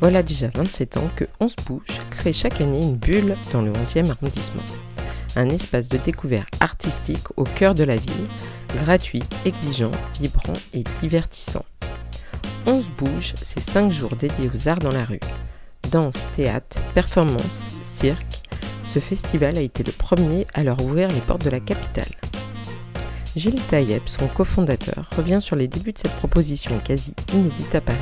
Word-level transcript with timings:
Voilà 0.00 0.22
déjà 0.22 0.48
27 0.54 0.96
ans 0.96 1.10
que 1.16 1.24
11 1.40 1.56
Bouges 1.66 2.00
crée 2.10 2.32
chaque 2.32 2.60
année 2.60 2.80
une 2.80 2.96
bulle 2.96 3.36
dans 3.52 3.62
le 3.62 3.72
11e 3.72 4.10
arrondissement. 4.10 4.62
Un 5.34 5.48
espace 5.48 5.88
de 5.88 5.98
découverte 5.98 6.54
artistique 6.60 7.26
au 7.36 7.42
cœur 7.42 7.74
de 7.74 7.82
la 7.82 7.96
ville, 7.96 8.28
gratuit, 8.76 9.24
exigeant, 9.44 9.90
vibrant 10.20 10.52
et 10.72 10.84
divertissant. 11.00 11.64
11 12.66 12.90
Bouges, 12.96 13.34
c'est 13.42 13.60
5 13.60 13.90
jours 13.90 14.14
dédiés 14.14 14.50
aux 14.54 14.68
arts 14.68 14.78
dans 14.78 14.92
la 14.92 15.04
rue. 15.04 15.20
Danse, 15.90 16.24
théâtre, 16.36 16.78
performance, 16.94 17.66
cirque, 17.82 18.42
ce 18.84 19.00
festival 19.00 19.58
a 19.58 19.62
été 19.62 19.82
le 19.82 19.92
premier 19.92 20.46
à 20.54 20.62
leur 20.62 20.80
ouvrir 20.80 21.08
les 21.08 21.20
portes 21.20 21.44
de 21.44 21.50
la 21.50 21.60
capitale. 21.60 22.12
Gilles 23.34 23.62
Taïeb, 23.68 24.02
son 24.06 24.28
cofondateur, 24.28 25.10
revient 25.16 25.40
sur 25.40 25.56
les 25.56 25.68
débuts 25.68 25.92
de 25.92 25.98
cette 25.98 26.16
proposition 26.16 26.80
quasi 26.80 27.14
inédite 27.32 27.74
à 27.74 27.80
Paris. 27.80 27.98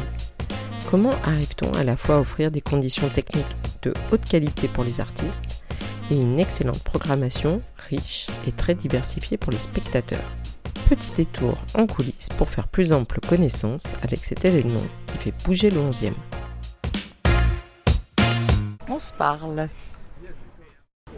Comment 0.88 1.14
arrive-t-on 1.24 1.72
à 1.72 1.82
la 1.82 1.96
fois 1.96 2.14
à 2.14 2.20
offrir 2.20 2.52
des 2.52 2.60
conditions 2.60 3.08
techniques 3.08 3.44
de 3.82 3.92
haute 4.12 4.24
qualité 4.24 4.68
pour 4.68 4.84
les 4.84 5.00
artistes 5.00 5.64
et 6.12 6.14
une 6.14 6.38
excellente 6.38 6.78
programmation 6.84 7.60
riche 7.88 8.28
et 8.46 8.52
très 8.52 8.76
diversifiée 8.76 9.36
pour 9.36 9.50
les 9.50 9.58
spectateurs? 9.58 10.30
Petit 10.88 11.12
détour 11.16 11.58
en 11.74 11.88
coulisses 11.88 12.28
pour 12.38 12.48
faire 12.50 12.68
plus 12.68 12.92
ample 12.92 13.18
connaissance 13.28 13.94
avec 14.00 14.24
cet 14.24 14.44
événement 14.44 14.86
qui 15.08 15.18
fait 15.18 15.34
bouger 15.44 15.70
le 15.70 15.80
11e. 15.80 16.12
On 18.88 18.98
se 19.00 19.12
parle. 19.12 19.68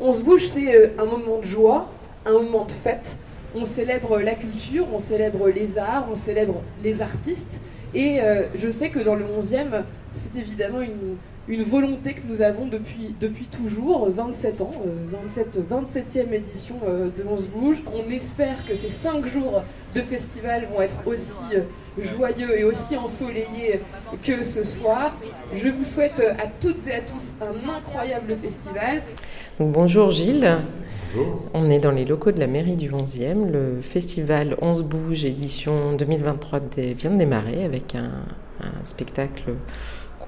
On 0.01 0.13
se 0.15 0.23
bouge, 0.23 0.49
c'est 0.49 0.75
euh, 0.75 0.95
un 0.99 1.05
moment 1.05 1.41
de 1.41 1.45
joie, 1.45 1.91
un 2.25 2.33
moment 2.33 2.65
de 2.65 2.73
fête. 2.73 3.19
On 3.55 3.67
célèbre 3.67 4.19
la 4.19 4.35
culture, 4.35 4.87
on 4.95 4.99
célèbre 4.99 5.51
les 5.51 5.77
arts, 5.77 6.07
on 6.11 6.17
célèbre 6.17 6.63
les 6.83 7.03
artistes. 7.03 7.61
Et 7.95 8.21
euh, 8.21 8.47
je 8.55 8.71
sais 8.71 8.91
que 8.91 8.99
dans 8.99 9.15
le 9.15 9.25
11e, 9.25 9.85
c'est 10.13 10.37
évidemment 10.37 10.81
une, 10.81 11.17
une, 11.49 11.63
volonté 11.63 12.15
que 12.15 12.21
nous 12.29 12.43
avons 12.43 12.67
depuis, 12.67 13.15
depuis 13.21 13.47
toujours, 13.47 14.09
27 14.11 14.61
ans, 14.61 14.73
27, 15.11 15.59
euh, 15.59 15.83
27e 15.83 16.33
édition 16.33 16.77
euh, 16.87 17.09
de 17.17 17.25
11 17.29 17.49
Bouge. 17.49 17.83
On 17.93 18.11
espère 18.11 18.65
que 18.67 18.75
ces 18.75 18.91
5 18.91 19.27
jours 19.27 19.63
de 19.95 20.01
festival 20.01 20.69
vont 20.73 20.81
être 20.83 21.07
aussi 21.07 21.57
joyeux 21.99 22.59
et 22.59 22.65
aussi 22.65 22.97
ensoleillés 22.97 23.81
que 24.23 24.45
ce 24.45 24.63
soir. 24.63 25.17
Je 25.55 25.69
vous 25.69 25.85
souhaite 25.85 26.21
à 26.21 26.47
toutes 26.61 26.87
et 26.87 26.93
à 26.93 27.01
tous 27.01 27.23
un 27.41 27.69
incroyable 27.69 28.37
festival. 28.37 29.03
bonjour 29.59 30.11
Gilles. 30.11 30.59
On 31.55 31.71
est 31.71 31.79
dans 31.79 31.91
les 31.91 32.05
locaux 32.05 32.33
de 32.33 32.41
la 32.41 32.47
mairie 32.47 32.77
du 32.77 32.91
11e. 32.91 33.51
Le 33.51 33.81
festival 33.81 34.57
11 34.61 34.83
Bouge 34.83 35.25
édition 35.25 35.95
2023 35.95 36.61
vient 36.97 37.11
de 37.11 37.17
démarrer 37.17 37.65
avec 37.65 37.95
un, 37.95 38.11
spectacle 38.83 39.55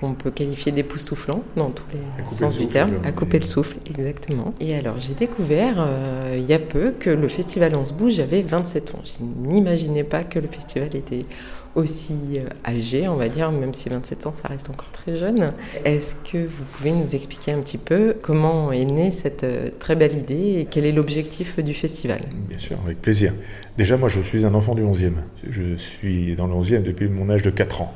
qu'on 0.00 0.14
peut 0.14 0.30
qualifier 0.30 0.72
d'époustouflant 0.72 1.42
dans 1.56 1.70
tous 1.70 1.84
les 1.92 2.30
sens 2.30 2.58
du 2.58 2.66
terme, 2.66 2.92
à 3.04 3.12
couper 3.12 3.38
le 3.38 3.44
souffle, 3.44 3.76
exactement. 3.86 4.54
Et 4.60 4.74
alors 4.74 4.98
j'ai 4.98 5.14
découvert 5.14 5.76
euh, 5.78 6.36
il 6.38 6.44
y 6.44 6.54
a 6.54 6.58
peu 6.58 6.94
que 6.98 7.10
le 7.10 7.28
festival 7.28 7.74
11 7.76 7.92
Bouge 7.92 8.18
avait 8.18 8.42
27 8.42 8.94
ans. 8.94 9.02
Je 9.04 9.24
n'imaginais 9.48 10.04
pas 10.04 10.24
que 10.24 10.38
le 10.38 10.48
festival 10.48 10.94
était 10.96 11.26
aussi 11.74 12.14
euh, 12.34 12.48
âgé, 12.66 13.08
on 13.08 13.16
va 13.16 13.28
dire, 13.28 13.52
même 13.52 13.74
si 13.74 13.88
27 13.88 14.26
ans, 14.26 14.32
ça 14.34 14.48
reste 14.48 14.70
encore 14.70 14.90
très 14.90 15.16
jeune. 15.16 15.52
Est-ce 15.84 16.14
que 16.30 16.38
vous 16.38 16.64
pouvez 16.72 16.92
nous 16.92 17.14
expliquer 17.14 17.52
un 17.52 17.60
petit 17.60 17.78
peu 17.78 18.16
comment 18.20 18.72
est 18.72 18.84
née 18.84 19.12
cette 19.12 19.44
euh, 19.44 19.70
très 19.78 19.94
belle 19.96 20.16
idée 20.16 20.60
et 20.60 20.66
quel 20.68 20.84
est 20.84 20.92
l'objectif 20.92 21.60
du 21.60 21.74
festival? 21.74 22.22
Bien 22.48 22.58
sûr, 22.58 22.78
avec 22.84 23.00
plaisir. 23.00 23.32
Déjà, 23.76 23.96
moi, 23.96 24.08
je 24.08 24.20
suis 24.20 24.44
un 24.44 24.54
enfant 24.54 24.74
du 24.74 24.82
11e. 24.82 25.12
Je 25.48 25.76
suis 25.76 26.34
dans 26.34 26.46
le 26.46 26.54
11e 26.54 26.82
depuis 26.82 27.08
mon 27.08 27.30
âge 27.30 27.42
de 27.42 27.50
4 27.50 27.82
ans. 27.82 27.94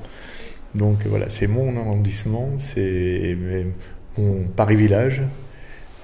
Donc 0.74 1.06
voilà, 1.06 1.28
c'est 1.28 1.46
mon 1.46 1.76
arrondissement, 1.76 2.50
c'est 2.58 3.36
mon 4.18 4.48
Paris-Village, 4.48 5.22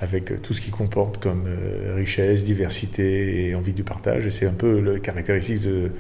avec 0.00 0.41
tout 0.42 0.54
ce 0.54 0.60
qui 0.60 0.70
comporte 0.70 1.19
comme 1.19 1.44
euh, 1.47 1.94
richesse, 1.94 2.44
diversité 2.44 3.48
et 3.48 3.54
envie 3.54 3.72
du 3.72 3.84
partage. 3.84 4.26
Et 4.26 4.30
c'est 4.30 4.47
un 4.47 4.53
peu 4.53 4.80
le 4.80 4.98
caractéristique 4.98 5.60
de, 5.60 5.92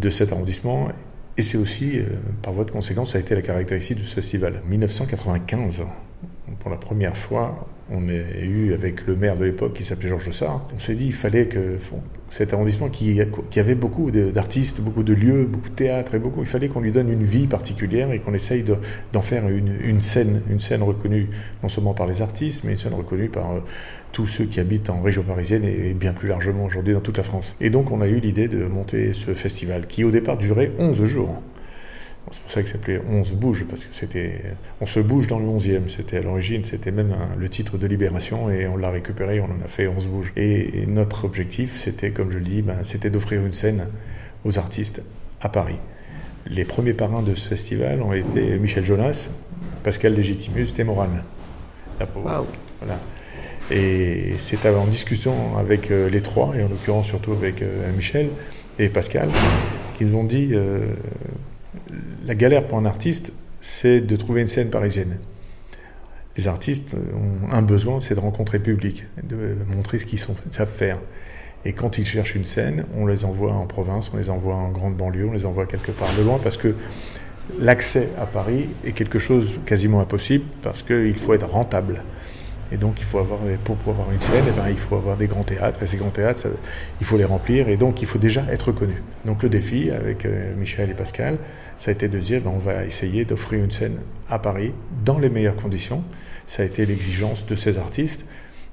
de 0.00 0.10
cet 0.10 0.32
arrondissement. 0.32 0.88
Et 1.38 1.42
c'est 1.42 1.58
aussi, 1.58 1.98
euh, 1.98 2.04
par 2.42 2.52
voie 2.52 2.64
de 2.64 2.70
conséquence, 2.70 3.12
ça 3.12 3.18
a 3.18 3.20
été 3.20 3.34
la 3.34 3.42
caractéristique 3.42 3.98
de 3.98 4.02
ce 4.02 4.14
festival. 4.14 4.62
1995, 4.68 5.84
pour 6.60 6.70
la 6.70 6.76
première 6.76 7.16
fois, 7.16 7.66
on 7.90 8.08
a 8.08 8.42
eu 8.42 8.72
avec 8.72 9.06
le 9.06 9.14
maire 9.14 9.36
de 9.36 9.44
l'époque 9.44 9.74
qui 9.74 9.84
s'appelait 9.84 10.08
Georges 10.08 10.32
Sarr, 10.32 10.66
on 10.74 10.78
s'est 10.78 10.94
dit 10.94 11.04
qu'il 11.04 11.14
fallait 11.14 11.46
que 11.46 11.78
cet 12.30 12.52
arrondissement 12.52 12.88
qui, 12.88 13.20
avait 13.56 13.74
beaucoup 13.74 14.10
d'artistes, 14.10 14.80
beaucoup 14.80 15.04
de 15.04 15.14
lieux, 15.14 15.44
beaucoup 15.44 15.68
de 15.68 15.74
théâtres 15.74 16.18
beaucoup, 16.18 16.40
il 16.40 16.46
fallait 16.46 16.68
qu'on 16.68 16.80
lui 16.80 16.90
donne 16.90 17.10
une 17.10 17.22
vie 17.22 17.46
particulière 17.46 18.10
et 18.12 18.18
qu'on 18.18 18.34
essaye 18.34 18.64
d'en 19.12 19.20
faire 19.20 19.48
une, 19.48 19.72
une, 19.82 20.00
scène, 20.00 20.42
une 20.50 20.60
scène 20.60 20.82
reconnue 20.82 21.28
non 21.62 21.68
seulement 21.68 21.94
par 21.94 22.06
les 22.06 22.22
artistes, 22.22 22.64
mais 22.64 22.72
une 22.72 22.78
scène 22.78 22.94
reconnue 22.94 23.28
par 23.28 23.52
euh, 23.52 23.60
tous 24.12 24.26
ceux 24.26 24.44
qui 24.44 24.58
habitent 24.58 24.90
en 24.90 25.00
région 25.00 25.22
parisienne 25.22 25.64
et, 25.64 25.94
bien 25.94 26.12
plus 26.12 26.28
largement 26.28 26.64
aujourd'hui 26.64 26.94
dans 26.94 27.00
toute 27.00 27.16
la 27.16 27.22
France. 27.22 27.56
Et 27.60 27.70
donc 27.70 27.92
on 27.92 28.00
a 28.00 28.08
eu 28.08 28.18
l'idée 28.18 28.48
de 28.48 28.66
monter 28.66 29.12
ce 29.12 29.32
festival 29.34 29.86
qui 29.86 30.02
au 30.02 30.10
départ 30.10 30.36
durait 30.36 30.72
11 30.78 31.04
jours. 31.04 31.42
C'est 32.30 32.42
pour 32.42 32.50
ça 32.50 32.62
qu'il 32.62 32.70
s'appelait 32.70 33.00
11 33.08 33.34
bouge, 33.34 33.66
parce 33.68 33.84
que 33.84 33.94
c'était. 33.94 34.42
On 34.80 34.86
se 34.86 35.00
bouge 35.00 35.26
dans 35.26 35.38
le 35.38 35.46
11e. 35.46 35.88
C'était 35.88 36.18
à 36.18 36.22
l'origine, 36.22 36.64
c'était 36.64 36.90
même 36.90 37.14
le 37.38 37.48
titre 37.48 37.78
de 37.78 37.86
Libération, 37.86 38.50
et 38.50 38.66
on 38.66 38.76
l'a 38.76 38.90
récupéré, 38.90 39.40
on 39.40 39.44
en 39.44 39.64
a 39.64 39.68
fait 39.68 39.86
11 39.86 40.08
bouge. 40.08 40.32
Et, 40.36 40.86
notre 40.86 41.24
objectif, 41.24 41.78
c'était, 41.78 42.10
comme 42.10 42.30
je 42.30 42.38
le 42.38 42.44
dis, 42.44 42.62
ben, 42.62 42.78
c'était 42.82 43.10
d'offrir 43.10 43.44
une 43.44 43.52
scène 43.52 43.86
aux 44.44 44.58
artistes 44.58 45.02
à 45.40 45.48
Paris. 45.48 45.78
Les 46.46 46.64
premiers 46.64 46.94
parrains 46.94 47.22
de 47.22 47.34
ce 47.34 47.48
festival 47.48 48.02
ont 48.02 48.12
été 48.12 48.58
Michel 48.58 48.84
Jonas, 48.84 49.30
Pascal 49.82 50.14
Légitimus 50.14 50.68
et 50.78 50.84
Morane. 50.84 51.22
Wow. 52.00 52.46
Voilà. 52.80 53.00
Et 53.70 54.34
c'est 54.36 54.64
en 54.66 54.86
discussion 54.86 55.58
avec 55.58 55.90
euh, 55.90 56.08
les 56.08 56.20
trois, 56.20 56.54
et 56.56 56.62
en 56.62 56.68
l'occurrence 56.68 57.06
surtout 57.06 57.32
avec 57.32 57.62
euh, 57.62 57.90
Michel 57.94 58.28
et 58.78 58.88
Pascal, 58.88 59.28
qui 59.94 60.04
nous 60.04 60.16
ont 60.16 60.24
dit 60.24 60.50
euh, 60.52 60.86
la 62.24 62.34
galère 62.34 62.66
pour 62.66 62.78
un 62.78 62.84
artiste, 62.84 63.32
c'est 63.60 64.00
de 64.00 64.16
trouver 64.16 64.40
une 64.40 64.46
scène 64.46 64.70
parisienne. 64.70 65.18
Les 66.36 66.48
artistes 66.48 66.94
ont 66.94 67.50
un 67.50 67.62
besoin, 67.62 68.00
c'est 68.00 68.14
de 68.14 68.20
rencontrer 68.20 68.58
le 68.58 68.64
public, 68.64 69.04
de 69.22 69.56
montrer 69.74 69.98
ce 69.98 70.06
qu'ils 70.06 70.18
savent 70.18 70.70
faire. 70.70 70.98
Et 71.64 71.72
quand 71.72 71.98
ils 71.98 72.04
cherchent 72.04 72.36
une 72.36 72.44
scène, 72.44 72.84
on 72.96 73.06
les 73.06 73.24
envoie 73.24 73.52
en 73.52 73.66
province, 73.66 74.10
on 74.14 74.18
les 74.18 74.30
envoie 74.30 74.54
en 74.54 74.70
grande 74.70 74.96
banlieue, 74.96 75.26
on 75.26 75.32
les 75.32 75.46
envoie 75.46 75.66
quelque 75.66 75.90
part 75.90 76.14
de 76.16 76.22
loin 76.22 76.38
parce 76.42 76.58
que 76.58 76.74
l'accès 77.58 78.10
à 78.20 78.26
Paris 78.26 78.68
est 78.84 78.92
quelque 78.92 79.18
chose 79.18 79.58
quasiment 79.64 80.00
impossible 80.00 80.44
parce 80.62 80.82
qu'il 80.82 81.16
faut 81.16 81.34
être 81.34 81.48
rentable. 81.48 82.02
Et 82.72 82.76
donc, 82.76 83.00
il 83.00 83.04
faut 83.04 83.18
avoir, 83.18 83.40
pour 83.64 83.76
pouvoir 83.76 84.00
avoir 84.00 84.12
une 84.12 84.20
scène, 84.20 84.44
eh 84.48 84.52
ben, 84.52 84.68
il 84.68 84.76
faut 84.76 84.96
avoir 84.96 85.16
des 85.16 85.26
grands 85.26 85.44
théâtres. 85.44 85.82
Et 85.82 85.86
ces 85.86 85.96
grands 85.96 86.10
théâtres, 86.10 86.48
il 87.00 87.06
faut 87.06 87.16
les 87.16 87.24
remplir. 87.24 87.68
Et 87.68 87.76
donc, 87.76 88.02
il 88.02 88.08
faut 88.08 88.18
déjà 88.18 88.44
être 88.50 88.72
connu. 88.72 89.02
Donc, 89.24 89.42
le 89.42 89.48
défi 89.48 89.90
avec 89.90 90.24
euh, 90.24 90.54
Michel 90.56 90.90
et 90.90 90.94
Pascal, 90.94 91.38
ça 91.76 91.90
a 91.90 91.94
été 91.94 92.08
de 92.08 92.18
dire, 92.18 92.40
ben, 92.42 92.50
on 92.54 92.58
va 92.58 92.84
essayer 92.84 93.24
d'offrir 93.24 93.62
une 93.62 93.70
scène 93.70 93.98
à 94.28 94.38
Paris 94.38 94.72
dans 95.04 95.18
les 95.18 95.28
meilleures 95.28 95.56
conditions. 95.56 96.02
Ça 96.46 96.62
a 96.62 96.66
été 96.66 96.86
l'exigence 96.86 97.46
de 97.46 97.54
ces 97.54 97.78
artistes. 97.78 98.26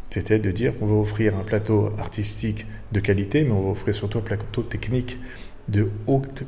C'était 0.10 0.40
de 0.40 0.52
dire 0.52 0.78
qu'on 0.78 0.86
va 0.86 0.96
offrir 0.96 1.36
un 1.36 1.44
plateau 1.44 1.92
artistique 1.98 2.68
de 2.92 3.00
qualité, 3.00 3.44
mais 3.44 3.52
on 3.52 3.62
va 3.62 3.70
offrir 3.72 3.96
surtout 3.96 4.20
un 4.20 4.22
plateau 4.22 4.62
technique 4.62 5.18
de 5.70 5.90
haute 6.08 6.44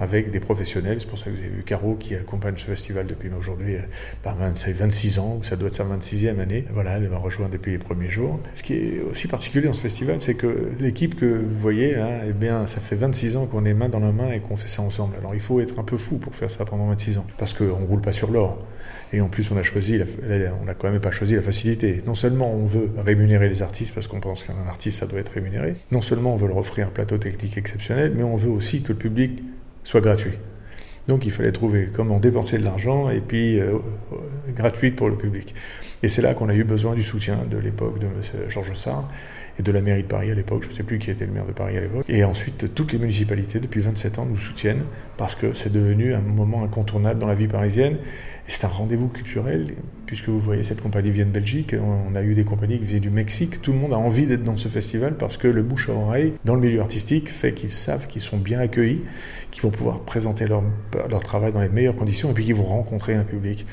avec 0.00 0.30
des 0.30 0.40
professionnels. 0.40 0.98
C'est 1.00 1.08
pour 1.08 1.18
ça 1.18 1.26
que 1.26 1.30
vous 1.30 1.38
avez 1.38 1.48
vu 1.48 1.62
Caro 1.62 1.94
qui 1.94 2.14
accompagne 2.14 2.56
ce 2.56 2.64
festival 2.64 3.06
depuis 3.06 3.30
aujourd'hui 3.38 3.76
euh, 3.76 3.80
par 4.22 4.36
26 4.36 5.18
ans, 5.18 5.40
ça 5.42 5.56
doit 5.56 5.68
être 5.68 5.74
sa 5.74 5.84
26e 5.84 6.38
année. 6.40 6.64
Voilà, 6.72 6.96
elle 6.96 7.08
m'a 7.08 7.18
rejoint 7.18 7.48
depuis 7.48 7.72
les 7.72 7.78
premiers 7.78 8.10
jours. 8.10 8.40
Ce 8.52 8.62
qui 8.62 8.74
est 8.74 9.00
aussi 9.08 9.28
particulier 9.28 9.66
dans 9.66 9.72
ce 9.72 9.80
festival, 9.80 10.20
c'est 10.20 10.34
que 10.34 10.70
l'équipe 10.80 11.18
que 11.18 11.26
vous 11.26 11.60
voyez, 11.60 11.94
là, 11.94 12.08
eh 12.28 12.32
bien, 12.32 12.66
ça 12.66 12.80
fait 12.80 12.96
26 12.96 13.36
ans 13.36 13.46
qu'on 13.46 13.64
est 13.64 13.74
main 13.74 13.88
dans 13.88 14.00
la 14.00 14.12
main 14.12 14.30
et 14.32 14.40
qu'on 14.40 14.56
fait 14.56 14.68
ça 14.68 14.82
ensemble. 14.82 15.16
Alors 15.18 15.34
il 15.34 15.40
faut 15.40 15.60
être 15.60 15.78
un 15.78 15.84
peu 15.84 15.96
fou 15.96 16.16
pour 16.16 16.34
faire 16.34 16.50
ça 16.50 16.64
pendant 16.64 16.86
26 16.86 17.18
ans, 17.18 17.26
parce 17.36 17.54
qu'on 17.54 17.64
ne 17.64 17.86
roule 17.86 18.00
pas 18.00 18.12
sur 18.12 18.30
l'or. 18.30 18.58
Et 19.12 19.20
en 19.20 19.28
plus, 19.28 19.50
on 19.50 19.56
a 19.56 19.62
choisi, 19.62 20.00
on 20.60 20.64
n'a 20.64 20.74
quand 20.74 20.90
même 20.90 21.00
pas 21.00 21.10
choisi 21.10 21.34
la 21.34 21.42
facilité. 21.42 22.02
Non 22.06 22.14
seulement 22.14 22.52
on 22.52 22.66
veut 22.66 22.90
rémunérer 22.96 23.48
les 23.48 23.62
artistes 23.62 23.92
parce 23.92 24.06
qu'on 24.06 24.20
pense 24.20 24.44
qu'un 24.44 24.68
artiste, 24.68 24.98
ça 24.98 25.06
doit 25.06 25.18
être 25.18 25.32
rémunéré. 25.32 25.74
Non 25.90 26.02
seulement 26.02 26.34
on 26.34 26.36
veut 26.36 26.48
leur 26.48 26.58
offrir 26.58 26.86
un 26.86 26.90
plateau 26.90 27.18
technique 27.18 27.58
exceptionnel, 27.58 28.12
mais 28.14 28.22
on 28.22 28.36
veut 28.36 28.50
aussi 28.50 28.82
que 28.82 28.92
le 28.92 28.98
public 28.98 29.42
soit 29.84 30.00
gratuit. 30.00 30.38
Donc 31.08 31.26
il 31.26 31.32
fallait 31.32 31.52
trouver 31.52 31.88
comment 31.92 32.18
dépenser 32.20 32.58
de 32.58 32.64
l'argent 32.64 33.10
et 33.10 33.20
puis 33.20 33.58
euh, 33.58 33.74
euh, 34.12 34.16
gratuit 34.54 34.90
pour 34.90 35.08
le 35.08 35.16
public. 35.16 35.54
Et 36.02 36.08
c'est 36.08 36.22
là 36.22 36.34
qu'on 36.34 36.48
a 36.48 36.54
eu 36.54 36.64
besoin 36.64 36.94
du 36.94 37.02
soutien 37.02 37.38
de 37.50 37.58
l'époque 37.58 37.98
de 37.98 38.06
M. 38.06 38.12
Georges 38.48 38.72
Sarr 38.74 39.08
et 39.58 39.62
de 39.62 39.72
la 39.72 39.82
mairie 39.82 40.02
de 40.02 40.08
Paris 40.08 40.30
à 40.30 40.34
l'époque, 40.34 40.62
je 40.62 40.68
ne 40.68 40.72
sais 40.72 40.82
plus 40.82 40.98
qui 40.98 41.10
était 41.10 41.26
le 41.26 41.32
maire 41.32 41.44
de 41.44 41.52
Paris 41.52 41.76
à 41.76 41.80
l'époque. 41.80 42.06
Et 42.08 42.24
ensuite, 42.24 42.74
toutes 42.74 42.92
les 42.92 42.98
municipalités, 42.98 43.60
depuis 43.60 43.80
27 43.80 44.18
ans, 44.18 44.24
nous 44.24 44.38
soutiennent 44.38 44.84
parce 45.18 45.34
que 45.34 45.52
c'est 45.52 45.72
devenu 45.72 46.14
un 46.14 46.20
moment 46.20 46.62
incontournable 46.64 47.20
dans 47.20 47.26
la 47.26 47.34
vie 47.34 47.48
parisienne. 47.48 47.94
Et 47.94 48.50
c'est 48.50 48.64
un 48.64 48.68
rendez-vous 48.68 49.08
culturel 49.08 49.74
puisque 50.06 50.28
vous 50.28 50.40
voyez 50.40 50.64
cette 50.64 50.82
compagnie 50.82 51.10
vient 51.10 51.26
de 51.26 51.30
Belgique, 51.30 51.76
on 51.80 52.16
a 52.16 52.22
eu 52.22 52.34
des 52.34 52.42
compagnies 52.42 52.80
qui 52.80 52.84
viennent 52.84 53.00
du 53.00 53.10
Mexique, 53.10 53.62
tout 53.62 53.70
le 53.70 53.78
monde 53.78 53.92
a 53.92 53.98
envie 53.98 54.26
d'être 54.26 54.42
dans 54.42 54.56
ce 54.56 54.66
festival 54.66 55.16
parce 55.16 55.36
que 55.36 55.46
le 55.46 55.62
bouche 55.62 55.88
à 55.88 55.92
oreille 55.92 56.32
dans 56.44 56.56
le 56.56 56.60
milieu 56.60 56.80
artistique 56.80 57.30
fait 57.30 57.52
qu'ils 57.52 57.70
savent 57.70 58.08
qu'ils 58.08 58.20
sont 58.20 58.38
bien 58.38 58.58
accueillis, 58.58 59.02
qu'ils 59.52 59.62
vont 59.62 59.70
pouvoir 59.70 60.00
présenter 60.00 60.46
leur, 60.46 60.64
leur 61.08 61.22
travail 61.22 61.52
dans 61.52 61.60
les 61.60 61.68
meilleures 61.68 61.94
conditions 61.94 62.30
et 62.30 62.32
puis 62.32 62.44
qu'ils 62.44 62.56
vont 62.56 62.64
rencontrer 62.64 63.14
un 63.14 63.22
public 63.22 63.66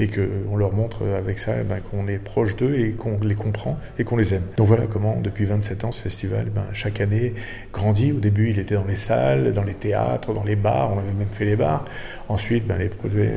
et 0.00 0.08
qu'on 0.08 0.56
leur 0.56 0.72
montre 0.72 1.06
avec 1.06 1.38
ça 1.38 1.52
eh 1.60 1.64
ben, 1.64 1.80
qu'on 1.80 2.08
est 2.08 2.18
proche 2.18 2.56
d'eux 2.56 2.74
et 2.74 2.90
qu'on 2.92 3.18
les 3.20 3.34
comprend 3.34 3.78
et 3.98 4.04
qu'on 4.04 4.16
les 4.16 4.34
aime. 4.34 4.42
Donc 4.56 4.66
voilà 4.66 4.86
comment, 4.86 5.20
depuis 5.20 5.44
27 5.44 5.84
ans, 5.84 5.92
ce 5.92 6.00
festival, 6.00 6.46
ben, 6.54 6.64
chaque 6.72 7.00
année, 7.00 7.34
grandit. 7.72 8.12
Au 8.12 8.18
début, 8.18 8.50
il 8.50 8.58
était 8.58 8.74
dans 8.74 8.86
les 8.86 8.96
salles, 8.96 9.52
dans 9.52 9.62
les 9.62 9.74
théâtres, 9.74 10.32
dans 10.32 10.44
les 10.44 10.56
bars, 10.56 10.92
on 10.94 10.98
avait 10.98 11.12
même 11.12 11.28
fait 11.30 11.44
les 11.44 11.56
bars. 11.56 11.84
Ensuite, 12.28 12.66
ben, 12.66 12.78
les 12.78 12.88
produits 12.88 13.28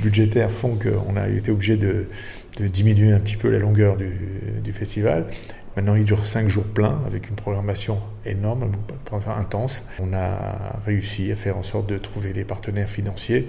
budgétaires 0.00 0.50
font 0.50 0.76
qu'on 0.76 1.16
a 1.16 1.28
été 1.28 1.50
obligé 1.50 1.76
de, 1.76 2.06
diminuer 2.60 3.12
un 3.12 3.20
petit 3.20 3.36
peu 3.36 3.50
la 3.50 3.58
longueur 3.58 3.96
du 3.96 4.72
festival. 4.72 5.24
Maintenant, 5.76 5.94
il 5.94 6.04
dure 6.04 6.26
cinq 6.26 6.48
jours 6.48 6.64
pleins 6.64 6.98
avec 7.06 7.30
une 7.30 7.34
programmation 7.34 7.98
énorme, 8.26 8.70
intense. 9.38 9.84
On 10.00 10.12
a 10.12 10.78
réussi 10.84 11.32
à 11.32 11.36
faire 11.36 11.56
en 11.56 11.62
sorte 11.62 11.86
de 11.88 11.96
trouver 11.96 12.32
des 12.32 12.44
partenaires 12.44 12.88
financiers 12.88 13.48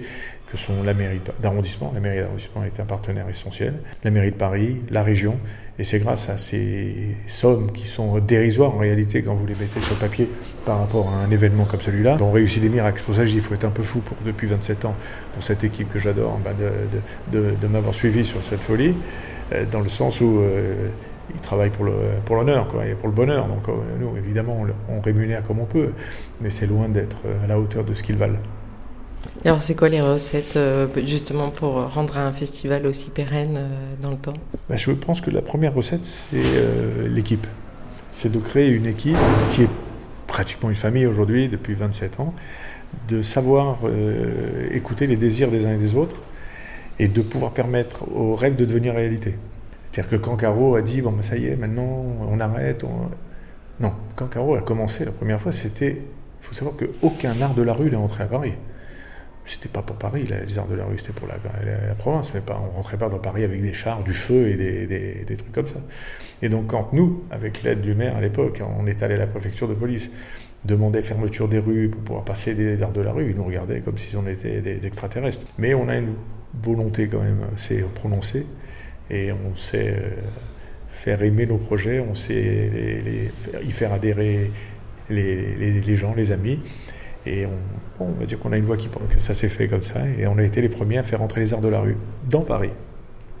que 0.50 0.56
sont 0.56 0.82
la 0.82 0.94
mairie 0.94 1.20
d'arrondissement. 1.40 1.92
La 1.94 2.00
mairie 2.00 2.20
d'arrondissement 2.20 2.64
est 2.64 2.80
un 2.80 2.84
partenaire 2.84 3.28
essentiel. 3.28 3.74
La 4.04 4.10
mairie 4.10 4.30
de 4.30 4.36
Paris, 4.36 4.76
la 4.90 5.02
région. 5.02 5.38
Et 5.78 5.84
c'est 5.84 5.98
grâce 5.98 6.28
à 6.28 6.38
ces 6.38 7.16
sommes 7.26 7.72
qui 7.72 7.86
sont 7.86 8.18
dérisoires 8.20 8.74
en 8.74 8.78
réalité 8.78 9.22
quand 9.22 9.34
vous 9.34 9.46
les 9.46 9.56
mettez 9.56 9.80
sur 9.80 9.96
papier 9.96 10.28
par 10.64 10.78
rapport 10.78 11.08
à 11.10 11.16
un 11.16 11.30
événement 11.30 11.64
comme 11.64 11.80
celui-là. 11.80 12.16
On 12.20 12.30
réussit 12.30 12.62
des 12.62 12.68
miracles. 12.68 12.98
C'est 12.98 13.04
pour 13.04 13.14
ça 13.14 13.24
il 13.24 13.40
faut 13.40 13.54
être 13.54 13.64
un 13.64 13.70
peu 13.70 13.82
fou 13.82 13.98
pour, 14.00 14.16
depuis 14.24 14.46
27 14.46 14.84
ans 14.84 14.94
pour 15.32 15.42
cette 15.42 15.64
équipe 15.64 15.92
que 15.92 15.98
j'adore 15.98 16.38
bah, 16.38 16.52
de, 17.32 17.66
m'avoir 17.66 17.92
suivi 17.92 18.24
sur 18.24 18.42
cette 18.44 18.62
folie, 18.62 18.94
euh, 19.52 19.64
dans 19.70 19.80
le 19.80 19.88
sens 19.88 20.20
où 20.20 20.38
euh, 20.38 20.88
ils 21.32 21.40
travaillent 21.40 21.70
pour 21.70 21.84
l'honneur 22.36 22.68
et 22.86 22.94
pour 22.94 23.08
le 23.08 23.14
bonheur. 23.14 23.46
Donc 23.46 23.68
euh, 23.68 23.72
nous, 24.00 24.16
évidemment, 24.16 24.66
on, 24.88 25.00
rémunère 25.00 25.42
comme 25.42 25.60
on 25.60 25.64
peut, 25.64 25.90
mais 26.40 26.50
c'est 26.50 26.66
loin 26.66 26.88
d'être 26.88 27.22
euh, 27.26 27.44
à 27.44 27.46
la 27.46 27.58
hauteur 27.58 27.84
de 27.84 27.94
ce 27.94 28.02
qu'ils 28.02 28.16
valent. 28.16 28.38
alors, 29.44 29.62
c'est 29.62 29.74
quoi 29.74 29.88
les 29.88 30.00
recettes 30.00 30.56
euh, 30.56 30.86
justement 31.06 31.50
pour 31.50 31.74
rendre 31.92 32.18
un 32.18 32.32
festival 32.32 32.86
aussi 32.86 33.10
pérenne 33.10 33.58
dans 34.02 34.10
le 34.10 34.16
temps? 34.16 34.34
Bah, 34.68 34.76
Je 34.76 34.90
pense 34.90 35.20
que 35.20 35.30
la 35.30 35.42
première 35.42 35.74
recette, 35.74 36.04
c'est 36.04 36.38
l'équipe. 37.08 37.46
C'est 38.12 38.30
de 38.30 38.38
créer 38.38 38.68
une 38.68 38.86
équipe 38.86 39.16
qui 39.50 39.62
est 39.62 39.70
pratiquement 40.26 40.70
une 40.70 40.76
famille 40.76 41.06
aujourd'hui 41.06 41.48
depuis 41.48 41.74
27 41.74 42.20
ans, 42.20 42.34
de 43.08 43.22
savoir 43.22 43.78
écouter 44.70 45.06
les 45.06 45.16
désirs 45.16 45.50
des 45.50 45.66
uns 45.66 45.74
et 45.74 45.78
des 45.78 45.94
autres 45.94 46.22
et 46.98 47.08
de 47.08 47.22
pouvoir 47.22 47.50
permettre 47.52 48.08
aux 48.16 48.36
rêves 48.36 48.56
de 48.56 48.64
devenir 48.64 48.94
réalité. 48.94 49.34
C'est-à-dire 49.94 50.18
que 50.18 50.24
quand 50.24 50.34
Caro 50.34 50.74
a 50.74 50.82
dit, 50.82 51.02
bon, 51.02 51.12
ben, 51.12 51.22
ça 51.22 51.36
y 51.36 51.46
est, 51.46 51.54
maintenant, 51.54 52.04
on 52.28 52.40
arrête. 52.40 52.84
Non, 53.78 53.92
quand 54.16 54.26
Caro 54.26 54.56
a 54.56 54.60
commencé 54.60 55.04
la 55.04 55.12
première 55.12 55.40
fois, 55.40 55.52
c'était. 55.52 56.02
Il 56.40 56.46
faut 56.46 56.52
savoir 56.52 56.74
qu'aucun 56.76 57.40
art 57.40 57.54
de 57.54 57.62
la 57.62 57.72
rue 57.72 57.90
n'est 57.90 57.96
entré 57.96 58.24
à 58.24 58.26
Paris. 58.26 58.54
C'était 59.44 59.68
pas 59.68 59.82
pour 59.82 59.94
Paris, 59.94 60.26
les 60.26 60.58
arts 60.58 60.66
de 60.66 60.74
la 60.74 60.84
rue, 60.84 60.98
c'était 60.98 61.12
pour 61.12 61.28
la, 61.28 61.36
province, 61.94 62.34
mais 62.34 62.40
pas, 62.40 62.60
on 62.60 62.76
rentrait 62.76 62.96
pas 62.96 63.08
dans 63.08 63.20
Paris 63.20 63.44
avec 63.44 63.62
des 63.62 63.72
chars, 63.72 64.02
du 64.02 64.14
feu 64.14 64.48
et 64.48 64.56
des, 64.56 65.24
des 65.24 65.36
trucs 65.36 65.52
comme 65.52 65.68
ça. 65.68 65.80
Et 66.42 66.48
donc, 66.48 66.66
quand 66.66 66.92
nous, 66.92 67.22
avec 67.30 67.62
l'aide 67.62 67.80
du 67.80 67.94
maire 67.94 68.16
à 68.16 68.20
l'époque, 68.20 68.62
on 68.76 68.88
est 68.88 69.00
allé 69.04 69.14
à 69.14 69.18
la 69.18 69.26
préfecture 69.28 69.68
de 69.68 69.74
police, 69.74 70.10
demander 70.64 71.02
fermeture 71.02 71.46
des 71.46 71.60
rues 71.60 71.88
pour 71.88 72.00
pouvoir 72.00 72.24
passer 72.24 72.54
des 72.54 72.82
arts 72.82 72.92
de 72.92 73.00
la 73.00 73.12
rue, 73.12 73.30
ils 73.30 73.36
nous 73.36 73.44
regardaient 73.44 73.80
comme 73.80 73.96
si 73.96 74.16
on 74.16 74.26
était 74.26 74.60
des, 74.60 74.84
extraterrestres. 74.84 75.46
Mais 75.56 75.72
on 75.72 75.88
a 75.88 75.96
une 75.96 76.16
volonté 76.64 77.06
quand 77.06 77.20
même, 77.20 77.42
c'est 77.56 77.84
prononcée 77.94 78.44
et 79.10 79.32
on 79.32 79.54
sait 79.56 79.94
euh, 79.96 80.10
faire 80.88 81.22
aimer 81.22 81.46
nos 81.46 81.58
projets, 81.58 82.00
on 82.00 82.14
sait 82.14 83.30
y 83.62 83.70
faire 83.70 83.92
adhérer 83.92 84.50
les, 85.10 85.96
gens, 85.96 86.14
les 86.14 86.32
amis. 86.32 86.60
Et 87.26 87.46
on, 87.98 88.12
va 88.12 88.26
dire 88.26 88.38
qu'on 88.38 88.52
a 88.52 88.56
une 88.56 88.64
voix 88.64 88.76
qui 88.76 88.88
ça 89.18 89.34
s'est 89.34 89.48
fait 89.48 89.66
comme 89.66 89.82
ça. 89.82 90.00
Et 90.18 90.26
on 90.26 90.36
a 90.36 90.42
été 90.42 90.60
les 90.60 90.68
premiers 90.68 90.98
à 90.98 91.02
faire 91.02 91.22
entrer 91.22 91.40
les 91.40 91.54
arts 91.54 91.60
de 91.60 91.68
la 91.68 91.80
rue 91.80 91.96
dans 92.28 92.42
Paris. 92.42 92.70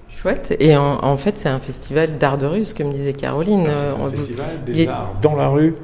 Chouette. 0.08 0.56
Et 0.60 0.76
en, 0.76 1.16
fait, 1.16 1.38
c'est 1.38 1.48
un 1.48 1.60
festival 1.60 2.18
d'art 2.18 2.38
de 2.38 2.46
rue, 2.46 2.64
ce 2.64 2.74
que 2.74 2.82
me 2.82 2.92
disait 2.92 3.12
Caroline. 3.12 3.68
C'est 3.72 4.02
un 4.02 4.10
festival 4.10 4.64
des 4.64 4.88
arts 4.88 5.16
dans 5.20 5.36
la 5.36 5.48
rue. 5.48 5.74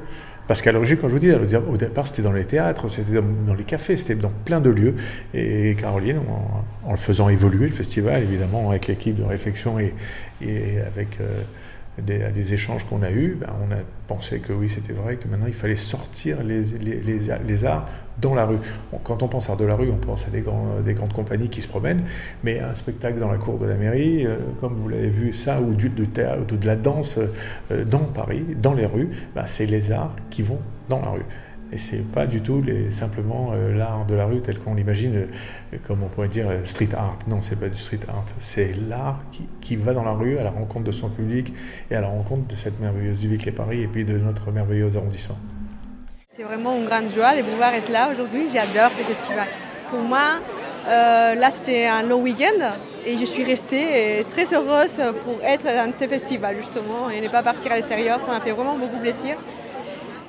Parce 0.51 0.61
qu'à 0.61 0.73
l'origine, 0.73 0.97
quand 0.97 1.07
je 1.07 1.13
vous 1.13 1.19
dis, 1.19 1.31
au 1.31 1.77
départ, 1.77 2.07
c'était 2.07 2.23
dans 2.23 2.33
les 2.33 2.43
théâtres, 2.43 2.89
c'était 2.89 3.21
dans, 3.21 3.53
les 3.53 3.63
cafés, 3.63 3.95
c'était 3.95 4.15
dans 4.15 4.33
plein 4.43 4.59
de 4.59 4.69
lieux. 4.69 4.95
Et 5.33 5.77
Caroline, 5.79 6.19
en, 6.83 6.91
le 6.91 6.97
faisant 6.97 7.29
évoluer, 7.29 7.67
le 7.67 7.73
festival, 7.73 8.21
évidemment, 8.23 8.69
avec 8.69 8.87
l'équipe 8.87 9.15
de 9.15 9.23
réflexion 9.23 9.79
et, 9.79 9.93
avec 10.85 11.21
euh, 11.21 11.43
des, 12.05 12.53
échanges 12.53 12.85
qu'on 12.85 13.03
a 13.03 13.11
eus, 13.11 13.37
ben, 13.39 13.47
on 13.61 13.71
a 13.71 13.79
pensé 14.07 14.39
que 14.39 14.51
oui, 14.53 14.69
c'était 14.69 14.93
vrai, 14.93 15.17
que 15.17 15.27
maintenant 15.27 15.47
il 15.47 15.53
fallait 15.53 15.75
sortir 15.75 16.43
les, 16.43 16.63
les, 16.63 17.65
arts 17.65 17.85
dans 18.19 18.33
la 18.33 18.45
rue. 18.45 18.57
quand 19.03 19.23
on 19.23 19.27
pense 19.27 19.49
art 19.49 19.57
de 19.57 19.65
la 19.65 19.75
rue, 19.75 19.89
on 19.89 19.97
pense 19.97 20.27
à 20.27 20.31
des, 20.31 20.43
des, 20.85 20.93
grandes 20.93 21.13
compagnies 21.13 21.49
qui 21.49 21.61
se 21.61 21.67
promènent, 21.67 22.03
mais 22.43 22.59
un 22.59 22.75
spectacle 22.75 23.19
dans 23.19 23.31
la 23.31 23.37
cour 23.37 23.57
de 23.57 23.65
la 23.65 23.75
mairie, 23.75 24.25
euh, 24.25 24.37
comme 24.59 24.75
vous 24.75 24.89
l'avez 24.89 25.09
vu, 25.09 25.33
ça, 25.33 25.61
ou 25.61 25.73
du, 25.73 25.89
de, 25.89 26.05
théâtre, 26.05 26.55
de 26.55 26.65
la 26.65 26.75
danse 26.75 27.17
euh, 27.71 27.85
dans 27.85 27.99
Paris, 27.99 28.43
dans 28.61 28.73
les 28.73 28.85
rues, 28.85 29.09
ben, 29.35 29.45
c'est 29.45 29.65
les 29.65 29.91
arts 29.91 30.15
qui 30.29 30.41
vont 30.41 30.59
dans 30.89 31.01
la 31.01 31.11
rue. 31.11 31.25
Et 31.73 31.77
c'est 31.77 32.03
pas 32.11 32.25
du 32.25 32.41
tout 32.41 32.61
simplement 32.89 33.51
euh, 33.53 33.73
l'art 33.73 34.05
de 34.05 34.13
la 34.13 34.25
rue 34.25 34.41
tel 34.41 34.59
qu'on 34.59 34.75
l'imagine, 34.75 35.15
euh, 35.15 35.77
comme 35.87 36.03
on 36.03 36.07
pourrait 36.07 36.27
dire 36.27 36.49
euh, 36.49 36.65
street 36.65 36.89
art. 36.97 37.17
Non, 37.27 37.41
c'est 37.41 37.55
pas 37.55 37.69
du 37.69 37.77
street 37.77 38.01
art. 38.09 38.25
C'est 38.39 38.73
l'art 38.89 39.21
qui, 39.61 39.75
va 39.77 39.93
dans 39.93 40.03
la 40.03 40.11
rue 40.11 40.37
à 40.37 40.43
la 40.43 40.49
rencontre 40.49 40.83
de 40.83 40.91
son 40.91 41.09
public 41.09 41.53
et 41.89 41.95
à 41.95 42.01
la 42.01 42.07
rencontre 42.07 42.45
de 42.47 42.55
cette 42.57 42.77
merveilleuse 42.81 43.19
ville 43.19 43.37
qu'est 43.37 43.53
Paris 43.53 43.83
et 43.83 43.87
puis 43.87 44.03
de 44.03 44.17
notre 44.17 44.51
merveilleux 44.51 44.89
arrondissement. 44.97 45.37
C'est 46.27 46.43
vraiment 46.43 46.77
une 46.77 46.85
grande 46.85 47.09
joie 47.15 47.37
de 47.37 47.41
pouvoir 47.41 47.73
être 47.73 47.89
là 47.89 48.09
aujourd'hui. 48.11 48.47
J'adore 48.53 48.91
ce 48.91 49.03
festival. 49.03 49.47
Pour 49.89 50.01
moi, 50.01 50.39
là 50.87 51.51
c'était 51.51 51.87
un 51.87 52.03
long 52.03 52.21
week-end 52.21 52.73
et 53.05 53.17
je 53.17 53.25
suis 53.25 53.43
restée 53.43 54.25
très 54.29 54.53
heureuse 54.53 55.01
pour 55.25 55.41
être 55.43 55.63
dans 55.63 55.91
ce 55.93 56.07
festival 56.07 56.55
justement 56.57 57.09
et 57.09 57.19
ne 57.19 57.27
pas 57.27 57.43
partir 57.43 57.71
à 57.71 57.75
l'extérieur. 57.75 58.21
Ça 58.21 58.31
m'a 58.31 58.39
fait 58.39 58.51
vraiment 58.51 58.77
beaucoup 58.77 58.99
plaisir. 58.99 59.37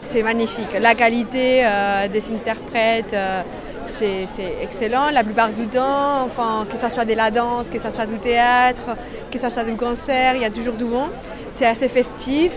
C'est 0.02 0.22
magnifique. 0.22 0.76
La 0.80 0.94
qualité 0.94 1.62
euh, 1.64 2.08
des 2.08 2.22
interprètes, 2.32 3.14
euh, 3.14 3.42
c'est 3.86 4.26
excellent. 4.60 5.10
La 5.10 5.22
plupart 5.22 5.52
du 5.52 5.66
temps, 5.68 6.24
enfin, 6.24 6.66
que 6.70 6.76
ce 6.76 6.88
soit 6.90 7.04
de 7.04 7.14
la 7.14 7.30
danse, 7.30 7.68
que 7.70 7.78
ce 7.78 7.90
soit 7.90 8.04
du 8.04 8.18
théâtre, 8.18 8.96
que 9.30 9.38
ce 9.38 9.48
soit 9.48 9.62
du 9.62 9.76
concert, 9.76 10.34
il 10.34 10.42
y 10.42 10.44
a 10.44 10.50
toujours 10.50 10.74
du 10.74 10.84
bon. 10.84 11.06
C'est 11.50 11.66
assez 11.66 11.88
festif. 11.88 12.52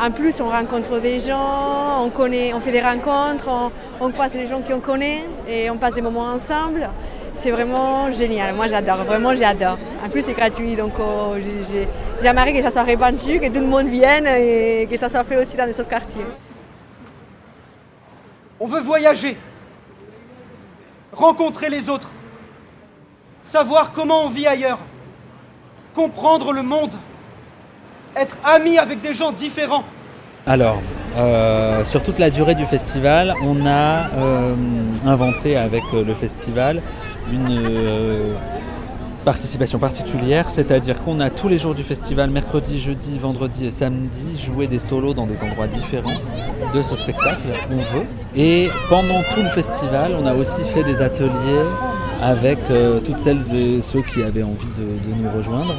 En 0.00 0.10
plus, 0.10 0.40
on 0.40 0.48
rencontre 0.48 0.98
des 0.98 1.20
gens, 1.20 2.04
on, 2.04 2.08
connaît, 2.08 2.54
on 2.54 2.60
fait 2.60 2.72
des 2.72 2.80
rencontres, 2.80 3.48
on, 4.00 4.10
croise 4.10 4.34
les 4.34 4.46
gens 4.46 4.60
qu'on 4.62 4.80
connaît 4.80 5.24
et 5.48 5.68
on 5.70 5.76
passe 5.76 5.92
des 5.92 6.02
moments 6.02 6.32
ensemble. 6.32 6.88
C'est 7.34 7.50
vraiment 7.50 8.10
génial. 8.10 8.54
Moi, 8.54 8.66
j'adore. 8.66 9.04
Vraiment, 9.04 9.34
j'adore. 9.34 9.78
En 10.04 10.08
plus, 10.08 10.22
c'est 10.22 10.32
gratuit. 10.32 10.74
Donc, 10.74 10.92
oh, 10.98 11.34
j'aimerais 12.20 12.52
que 12.54 12.62
ça 12.62 12.70
soit 12.70 12.82
répandu, 12.82 13.38
que 13.40 13.48
tout 13.48 13.60
le 13.60 13.66
monde 13.66 13.88
vienne 13.88 14.26
et 14.26 14.88
que 14.90 14.96
ça 14.96 15.08
soit 15.08 15.24
fait 15.24 15.36
aussi 15.36 15.56
dans 15.56 15.66
les 15.66 15.78
autres 15.78 15.88
quartiers. 15.88 16.24
On 18.60 18.66
veut 18.66 18.80
voyager, 18.80 19.36
rencontrer 21.12 21.70
les 21.70 21.88
autres, 21.88 22.08
savoir 23.42 23.92
comment 23.92 24.24
on 24.24 24.28
vit 24.28 24.48
ailleurs, 24.48 24.80
comprendre 25.94 26.52
le 26.52 26.62
monde, 26.62 26.90
être 28.16 28.36
ami 28.44 28.76
avec 28.78 29.00
des 29.00 29.14
gens 29.14 29.30
différents. 29.30 29.84
Alors, 30.46 30.80
euh, 31.16 31.84
sur 31.84 32.02
toute 32.02 32.18
la 32.18 32.30
durée 32.30 32.54
du 32.56 32.66
festival, 32.66 33.34
on 33.42 33.64
a 33.64 34.08
euh, 34.10 34.54
inventé 35.06 35.56
avec 35.56 35.84
euh, 35.94 36.04
le 36.04 36.14
festival 36.14 36.82
une 37.32 38.34
participation 39.28 39.78
particulière, 39.78 40.48
c'est-à-dire 40.48 41.02
qu'on 41.02 41.20
a 41.20 41.28
tous 41.28 41.48
les 41.48 41.58
jours 41.58 41.74
du 41.74 41.82
festival, 41.82 42.30
mercredi, 42.30 42.80
jeudi, 42.80 43.18
vendredi 43.18 43.66
et 43.66 43.70
samedi, 43.70 44.38
joué 44.42 44.66
des 44.66 44.78
solos 44.78 45.12
dans 45.12 45.26
des 45.26 45.42
endroits 45.42 45.66
différents 45.66 46.18
de 46.72 46.80
ce 46.80 46.96
spectacle, 46.96 47.42
on 47.70 47.76
veut. 47.76 48.06
Et 48.34 48.70
pendant 48.88 49.20
tout 49.34 49.42
le 49.42 49.50
festival, 49.50 50.16
on 50.18 50.24
a 50.24 50.34
aussi 50.34 50.62
fait 50.64 50.82
des 50.82 51.02
ateliers 51.02 51.66
avec 52.22 52.58
euh, 52.70 53.00
toutes 53.00 53.18
celles 53.18 53.54
et 53.54 53.82
ceux 53.82 54.00
qui 54.00 54.22
avaient 54.22 54.42
envie 54.42 54.72
de, 54.78 55.22
nous 55.22 55.30
rejoindre 55.36 55.74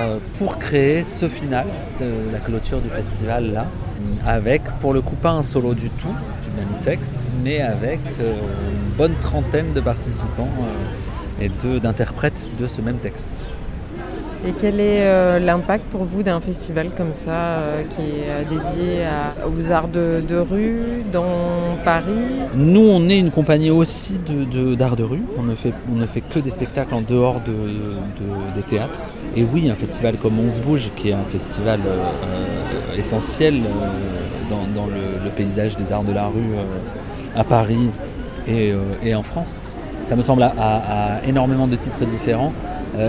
euh, 0.00 0.16
pour 0.38 0.58
créer 0.58 1.04
ce 1.04 1.28
final 1.28 1.66
de 2.00 2.32
la 2.32 2.38
clôture 2.38 2.80
du 2.80 2.88
festival 2.88 3.52
là, 3.52 3.66
avec 4.26 4.62
pour 4.80 4.94
le 4.94 5.02
coup 5.02 5.16
pas 5.16 5.32
un 5.32 5.42
solo 5.42 5.74
du 5.74 5.90
tout, 5.90 6.16
du 6.42 6.50
même 6.56 6.80
texte, 6.82 7.30
mais 7.44 7.60
avec 7.60 8.00
euh, 8.22 8.32
une 8.32 8.96
bonne 8.96 9.14
trentaine 9.20 9.74
de 9.74 9.80
participants 9.82 10.48
et 11.40 11.50
d'interprètes 11.80 12.50
de 12.58 12.66
ce 12.66 12.80
même 12.80 12.98
texte. 12.98 13.50
Et 14.46 14.52
quel 14.52 14.78
est 14.78 15.04
euh, 15.04 15.40
l'impact 15.40 15.84
pour 15.86 16.04
vous 16.04 16.22
d'un 16.22 16.40
festival 16.40 16.90
comme 16.96 17.12
ça 17.12 17.32
euh, 17.32 17.82
qui 17.82 18.02
est 18.02 18.28
euh, 18.28 18.44
dédié 18.44 19.04
aux 19.48 19.72
arts 19.72 19.88
de, 19.88 20.22
rue 20.38 21.02
dans 21.12 21.76
Paris? 21.84 22.38
Nous, 22.54 22.80
on 22.88 23.08
est 23.08 23.18
une 23.18 23.32
compagnie 23.32 23.70
aussi 23.70 24.14
d'art 24.78 24.94
de, 24.94 25.02
rue. 25.02 25.24
On 25.36 25.42
ne, 25.42 25.56
fait, 25.56 25.72
on 25.90 25.96
ne 25.96 26.06
fait 26.06 26.20
que 26.20 26.38
des 26.38 26.50
spectacles 26.50 26.94
en 26.94 27.00
dehors 27.00 27.40
de, 27.40 27.52
des 28.54 28.62
théâtres. 28.62 29.00
Et 29.34 29.42
oui, 29.42 29.68
un 29.70 29.74
festival 29.74 30.16
comme 30.16 30.38
On 30.38 30.48
se 30.48 30.60
bouge, 30.60 30.92
qui 30.94 31.08
est 31.10 31.14
un 31.14 31.24
festival 31.24 31.80
essentiel 32.96 33.60
dans, 34.48 34.86
le, 34.86 35.30
paysage 35.30 35.76
des 35.76 35.92
arts 35.92 36.04
de 36.04 36.12
la 36.12 36.26
rue 36.26 36.54
à 37.36 37.44
Paris 37.44 37.90
et, 38.46 39.14
en 39.14 39.22
France, 39.24 39.60
ça 40.08 40.16
me 40.16 40.22
semble 40.22 40.42
à, 40.42 41.20
énormément 41.26 41.66
de 41.66 41.76
titres 41.76 42.04
différents 42.04 42.52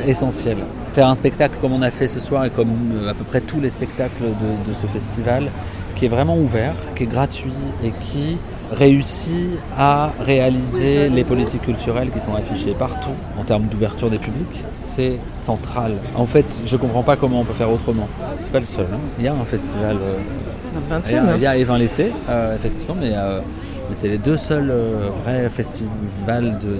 essentiel 0.06 0.58
faire 0.91 1.08
un 1.08 1.15
spectacle 1.15 1.56
comme 1.62 1.74
on 1.74 1.82
a 1.82 1.91
fait 1.91 2.08
ce 2.08 2.20
soir 2.20 2.46
et 2.46 2.50
comme 2.50 2.70
euh, 2.94 3.12
à 3.12 3.13
peu 3.13 3.24
près 3.24 3.41
tous 3.41 3.60
les 3.60 3.70
spectacles 3.70 4.24
de, 4.68 4.74
ce 4.74 4.88
festival, 4.88 5.50
qui 5.96 6.06
est 6.06 6.10
vraiment 6.10 6.38
ouvert, 6.38 6.74
qui 6.96 7.03
est 7.03 7.08
gratuit 7.08 7.51
et 7.84 7.91
qui 7.91 8.38
réussit 8.72 9.58
à 9.77 10.12
réaliser 10.20 11.10
les 11.10 11.24
politiques 11.24 11.63
culturelles 11.63 12.12
qui 12.12 12.22
sont 12.22 12.36
affichées 12.36 12.75
partout 12.77 13.15
en 13.38 13.44
termes 13.44 13.65
d'ouverture 13.65 14.10
des 14.10 14.20
publics, 14.20 14.63
c'est 14.72 15.20
central. 15.32 15.94
En 16.15 16.27
fait, 16.27 16.62
je 16.65 16.75
ne 16.75 16.82
comprends 16.82 17.03
pas 17.03 17.15
comment 17.15 17.41
on 17.41 17.46
peut 17.46 17.53
faire 17.53 17.72
autrement. 17.72 18.08
C'est 18.41 18.51
pas 18.51 18.60
le 18.60 18.65
seul. 18.65 18.86
Hein. 18.94 19.00
Il 19.18 19.25
y 19.25 19.27
a 19.27 19.34
un 19.34 19.46
festival. 19.46 19.98
Euh, 20.01 21.36
il, 21.36 21.41
y 21.41 21.48
a, 21.48 21.58
Evin 21.58 21.77
l'été, 21.77 22.12
euh, 22.29 22.56
effectivement, 22.56 22.96
mais, 23.00 23.13
c'est 23.93 24.08
les 24.08 24.17
deux 24.17 24.38
seuls 24.38 24.72
vrais 25.24 25.50
festivals 25.50 26.60
de 26.60 26.79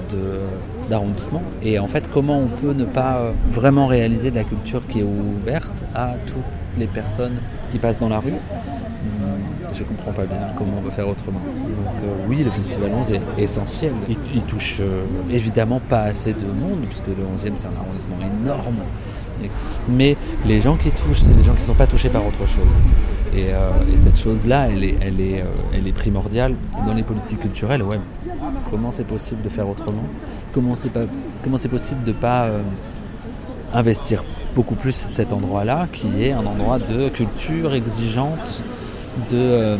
d'arrondissement. 0.90 1.42
Et 1.62 1.78
en 1.78 1.86
fait, 1.86 2.10
comment 2.12 2.40
on 2.40 2.48
peut 2.48 2.74
ne 2.74 2.84
pas 2.84 3.18
euh, 3.18 3.32
vraiment 3.48 3.86
réaliser 3.86 4.30
de 4.30 4.36
la 4.36 4.44
culture 4.44 4.86
qui 4.86 5.00
est 5.00 5.04
ouverte 5.04 5.72
à 5.94 6.16
toutes 6.26 6.44
les 6.76 6.88
personnes 6.88 7.40
qui 7.70 7.78
passent 7.78 8.00
dans 8.00 8.10
la 8.10 8.18
rue? 8.18 8.32
Hmm, 8.32 9.72
je 9.72 9.84
comprends 9.84 10.12
pas 10.12 10.26
bien 10.26 10.48
comment 10.58 10.74
on 10.78 10.82
peut 10.82 10.90
faire 10.90 11.08
autrement. 11.08 11.38
Donc 11.38 12.02
euh, 12.04 12.26
oui, 12.28 12.42
le 12.44 12.50
Festival 12.50 12.90
11 12.92 13.12
est 13.12 13.22
essentiel. 13.38 13.92
Il, 14.08 14.42
touche 14.42 14.78
euh, 14.80 15.04
évidemment 15.30 15.80
pas 15.80 16.02
assez 16.02 16.34
de 16.34 16.46
monde, 16.46 16.80
puisque 16.88 17.06
le 17.06 17.24
11e 17.36 17.52
c'est 17.54 17.68
un 17.68 17.80
arrondissement 17.80 18.18
énorme. 18.20 18.80
Mais 19.88 20.16
les 20.46 20.60
gens 20.60 20.76
qui 20.76 20.90
touchent, 20.90 21.20
c'est 21.20 21.36
des 21.36 21.42
gens 21.44 21.54
qui 21.54 21.62
ne 21.62 21.66
sont 21.66 21.74
pas 21.74 21.86
touchés 21.86 22.08
par 22.08 22.26
autre 22.26 22.46
chose. 22.46 22.72
Et, 23.34 23.46
cette 23.96 24.18
chose-là, 24.18 24.68
elle 24.68 24.82
est, 24.82 24.96
elle, 25.00 25.86
est, 25.86 25.92
primordiale. 25.92 26.54
dans 26.84 26.94
les 26.94 27.02
politiques 27.02 27.40
culturelles, 27.40 27.82
ouais, 27.82 28.00
comment 28.70 28.90
c'est 28.90 29.04
possible 29.04 29.42
de 29.42 29.48
faire 29.48 29.68
autrement? 29.68 30.04
Comment 30.52 30.74
c'est 30.74 31.68
possible 31.68 32.04
de 32.04 32.12
pas 32.12 32.46
euh, 32.46 32.62
investir 33.72 34.24
beaucoup 34.54 34.74
plus 34.74 34.92
cet 34.92 35.32
endroit-là, 35.32 35.88
qui 35.92 36.24
est 36.24 36.32
un 36.32 36.44
endroit 36.44 36.78
de 36.78 37.08
culture 37.08 37.72
exigeante, 37.72 38.62
de, 39.30 39.36
euh, 39.36 39.76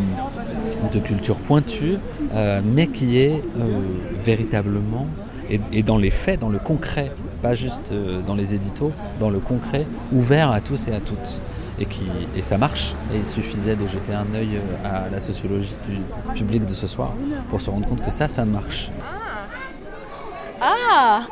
culture 1.04 1.36
pointue, 1.36 1.96
euh, 2.34 2.60
mais 2.64 2.86
qui 2.86 3.18
est 3.18 3.42
véritablement, 4.24 5.06
et, 5.50 5.82
dans 5.82 5.98
les 5.98 6.10
faits, 6.10 6.40
dans 6.40 6.48
le 6.48 6.58
concret, 6.58 7.10
pas 7.42 7.54
juste 7.54 7.92
dans 8.26 8.34
les 8.34 8.54
éditos, 8.54 8.92
dans 9.18 9.30
le 9.30 9.38
concret, 9.38 9.86
ouvert 10.12 10.50
à 10.50 10.60
tous 10.60 10.88
et 10.88 10.92
à 10.94 11.00
toutes. 11.00 11.40
Et, 11.78 11.86
qui, 11.86 12.02
et 12.36 12.42
ça 12.42 12.58
marche. 12.58 12.94
Et 13.14 13.18
il 13.18 13.26
suffisait 13.26 13.74
de 13.74 13.86
jeter 13.86 14.12
un 14.12 14.26
œil 14.34 14.60
à 14.84 15.08
la 15.10 15.20
sociologie 15.20 15.76
du 15.86 16.00
public 16.34 16.66
de 16.66 16.74
ce 16.74 16.86
soir 16.86 17.14
pour 17.48 17.62
se 17.62 17.70
rendre 17.70 17.86
compte 17.86 18.04
que 18.04 18.10
ça, 18.10 18.28
ça 18.28 18.44
marche. 18.44 18.90
Ah 20.60 21.22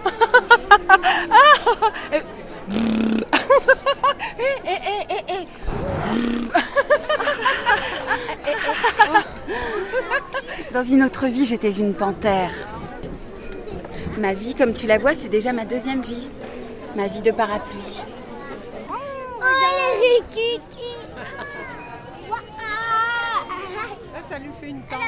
Dans 10.73 10.83
une 10.85 11.03
autre 11.03 11.27
vie, 11.27 11.45
j'étais 11.45 11.73
une 11.73 11.93
panthère. 11.93 12.51
Ma 14.19 14.35
vie, 14.35 14.55
comme 14.55 14.73
tu 14.73 14.89
la 14.89 14.99
vois, 14.99 15.15
c'est 15.15 15.29
déjà 15.29 15.53
ma 15.53 15.65
deuxième 15.65 16.03
vie. 16.03 16.29
Ma 16.97 17.07
vie 17.07 17.23
de 17.23 17.31
parapluie. 17.31 18.03
ça 24.29 24.39
lui 24.39 24.51
fait 24.61 24.69
une 24.69 24.83
tente. 24.83 25.01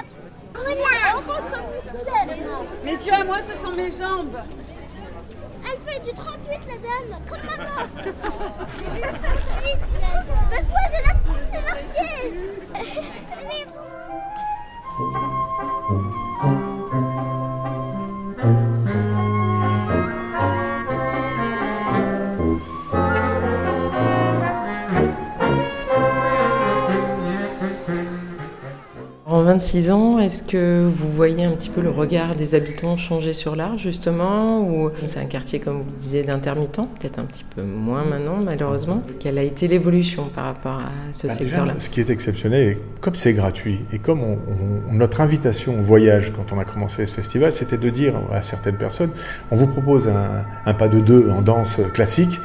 Messieurs, 2.84 3.12
à 3.12 3.24
moi, 3.24 3.38
ce 3.46 3.56
sont 3.62 3.72
mes 3.72 3.90
jambes. 3.90 4.36
Elle 5.64 5.92
fait 5.92 6.00
du 6.00 6.12
38, 6.14 6.60
la 6.68 6.78
dame, 6.78 7.20
comme 7.28 7.42
maman. 7.44 7.86
du 8.04 8.12
38, 8.12 9.78
Mais 10.50 10.62
moi, 10.68 10.84
j'ai 10.90 11.02
la 11.06 11.14
pousse 11.14 11.50
marqué. 11.66 12.10
26 29.50 29.90
ans, 29.90 30.18
est-ce 30.20 30.44
que 30.44 30.86
vous 30.86 31.10
voyez 31.10 31.42
un 31.42 31.50
petit 31.50 31.70
peu 31.70 31.80
le 31.80 31.90
regard 31.90 32.36
des 32.36 32.54
habitants 32.54 32.96
changer 32.96 33.32
sur 33.32 33.56
l'art, 33.56 33.76
justement 33.76 34.60
Ou 34.60 34.90
c'est 35.06 35.18
un 35.18 35.24
quartier, 35.24 35.58
comme 35.58 35.82
vous 35.82 35.96
disiez, 35.96 36.22
d'intermittents, 36.22 36.86
peut-être 37.00 37.18
un 37.18 37.24
petit 37.24 37.42
peu 37.42 37.64
moins 37.64 38.04
maintenant, 38.04 38.36
malheureusement? 38.36 39.02
Quelle 39.18 39.38
a 39.38 39.42
été 39.42 39.66
l'évolution 39.66 40.28
par 40.32 40.44
rapport 40.44 40.78
à 40.78 40.92
ce 41.12 41.26
bah, 41.26 41.34
secteur-là? 41.34 41.74
Ce 41.78 41.90
qui 41.90 41.98
est 41.98 42.10
exceptionnel, 42.10 42.76
comme 43.00 43.16
c'est 43.16 43.32
gratuit, 43.32 43.80
et 43.92 43.98
comme 43.98 44.20
notre 44.92 45.20
invitation 45.20 45.80
au 45.80 45.82
voyage 45.82 46.32
quand 46.32 46.54
on 46.54 46.60
a 46.60 46.64
commencé 46.64 47.04
ce 47.04 47.12
festival, 47.12 47.50
c'était 47.50 47.78
de 47.78 47.90
dire 47.90 48.14
à 48.32 48.42
certaines 48.42 48.76
personnes 48.76 49.10
on 49.50 49.56
vous 49.56 49.66
propose 49.66 50.06
un, 50.06 50.44
un 50.64 50.74
pas 50.74 50.86
de 50.86 51.00
deux 51.00 51.28
en 51.28 51.42
danse 51.42 51.80
classique, 51.92 52.40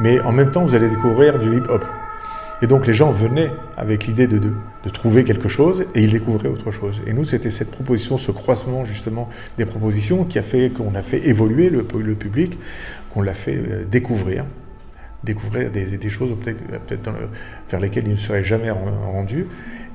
mais 0.00 0.18
en 0.18 0.32
même 0.32 0.50
temps, 0.50 0.64
vous 0.64 0.74
allez 0.74 0.88
découvrir 0.88 1.38
du 1.38 1.58
hip-hop. 1.58 1.84
Et 2.60 2.66
donc 2.66 2.86
les 2.86 2.94
gens 2.94 3.12
venaient 3.12 3.52
avec 3.76 4.06
l'idée 4.06 4.26
de, 4.26 4.38
de, 4.38 4.90
trouver 4.90 5.24
quelque 5.24 5.48
chose 5.48 5.84
et 5.94 6.02
ils 6.02 6.10
découvraient 6.10 6.48
autre 6.48 6.70
chose. 6.72 7.00
Et 7.06 7.12
nous, 7.12 7.24
c'était 7.24 7.50
cette 7.50 7.70
proposition, 7.70 8.18
ce 8.18 8.32
croisement 8.32 8.84
justement 8.84 9.28
des 9.56 9.66
propositions 9.66 10.24
qui 10.24 10.38
a 10.38 10.42
fait 10.42 10.70
qu'on 10.70 10.94
a 10.94 11.02
fait 11.02 11.28
évoluer 11.28 11.70
le, 11.70 11.86
le 12.00 12.14
public, 12.14 12.58
qu'on 13.10 13.22
l'a 13.22 13.34
fait 13.34 13.56
euh, 13.56 13.84
découvrir 13.84 14.44
découvrir 15.24 15.70
des, 15.70 15.96
des 15.96 16.08
choses 16.08 16.36
peut-être 16.40 17.02
peut 17.02 17.10
vers 17.70 17.80
lesquelles 17.80 18.06
il 18.06 18.12
ne 18.12 18.16
serait 18.16 18.44
jamais 18.44 18.70
rendu. 18.70 19.46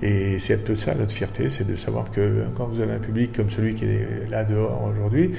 Et 0.01 0.37
c'est 0.39 0.55
un 0.55 0.57
peu 0.57 0.75
ça 0.75 0.93
notre 0.95 1.13
fierté, 1.13 1.49
c'est 1.49 1.65
de 1.65 1.75
savoir 1.75 2.11
que 2.11 2.45
quand 2.55 2.65
vous 2.65 2.81
avez 2.81 2.93
un 2.93 2.99
public 2.99 3.33
comme 3.33 3.49
celui 3.49 3.75
qui 3.75 3.85
est 3.85 4.29
là 4.29 4.43
dehors 4.43 4.83
aujourd'hui, 4.83 5.31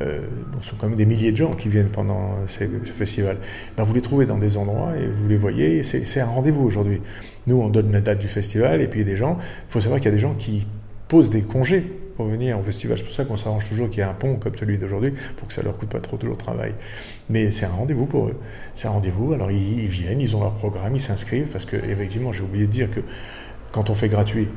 euh, 0.00 0.20
ce 0.60 0.70
sont 0.70 0.76
quand 0.76 0.88
même 0.88 0.96
des 0.96 1.06
milliers 1.06 1.32
de 1.32 1.36
gens 1.36 1.54
qui 1.54 1.68
viennent 1.68 1.88
pendant 1.88 2.46
ce 2.46 2.64
festival. 2.92 3.38
Ben, 3.76 3.84
vous 3.84 3.94
les 3.94 4.00
trouvez 4.00 4.26
dans 4.26 4.38
des 4.38 4.56
endroits 4.56 4.92
et 4.96 5.06
vous 5.06 5.28
les 5.28 5.36
voyez, 5.36 5.82
c'est 5.82 6.20
un 6.20 6.26
rendez-vous 6.26 6.64
aujourd'hui. 6.64 7.00
Nous, 7.46 7.56
on 7.60 7.68
donne 7.68 7.92
la 7.92 8.00
date 8.00 8.18
du 8.18 8.28
festival 8.28 8.80
et 8.80 8.88
puis 8.88 9.04
des 9.04 9.16
gens, 9.16 9.38
il 9.40 9.72
faut 9.72 9.80
savoir 9.80 10.00
qu'il 10.00 10.10
y 10.10 10.12
a 10.12 10.14
des 10.14 10.20
gens 10.20 10.34
qui 10.34 10.66
posent 11.08 11.30
des 11.30 11.42
congés 11.42 11.84
pour 12.16 12.26
venir 12.26 12.58
au 12.58 12.62
festival. 12.62 12.98
C'est 12.98 13.04
pour 13.04 13.12
ça 13.12 13.24
qu'on 13.24 13.36
s'arrange 13.36 13.68
toujours 13.68 13.88
qu'il 13.88 14.00
y 14.00 14.02
ait 14.02 14.08
un 14.08 14.12
pont 14.14 14.36
comme 14.36 14.54
celui 14.56 14.76
d'aujourd'hui 14.78 15.12
pour 15.36 15.48
que 15.48 15.54
ça 15.54 15.62
leur 15.62 15.76
coûte 15.76 15.88
pas 15.88 16.00
trop 16.00 16.16
de 16.16 16.28
travail. 16.34 16.74
Mais 17.30 17.50
c'est 17.50 17.66
un 17.66 17.70
rendez-vous 17.70 18.06
pour 18.06 18.26
eux. 18.26 18.36
C'est 18.74 18.88
un 18.88 18.90
rendez-vous. 18.90 19.32
Alors 19.32 19.50
ils, 19.50 19.84
ils, 19.84 19.88
viennent, 19.88 20.20
ils 20.20 20.36
ont 20.36 20.42
leur 20.42 20.54
programme, 20.54 20.96
ils 20.96 21.00
s'inscrivent 21.00 21.48
parce 21.48 21.64
que 21.64 21.76
effectivement, 21.76 22.32
j'ai 22.32 22.42
oublié 22.42 22.66
de 22.66 22.72
dire 22.72 22.90
que 22.90 23.00
quand 23.72 23.88
on 23.90 23.94
fait 23.94 24.08
gratuit, 24.08 24.48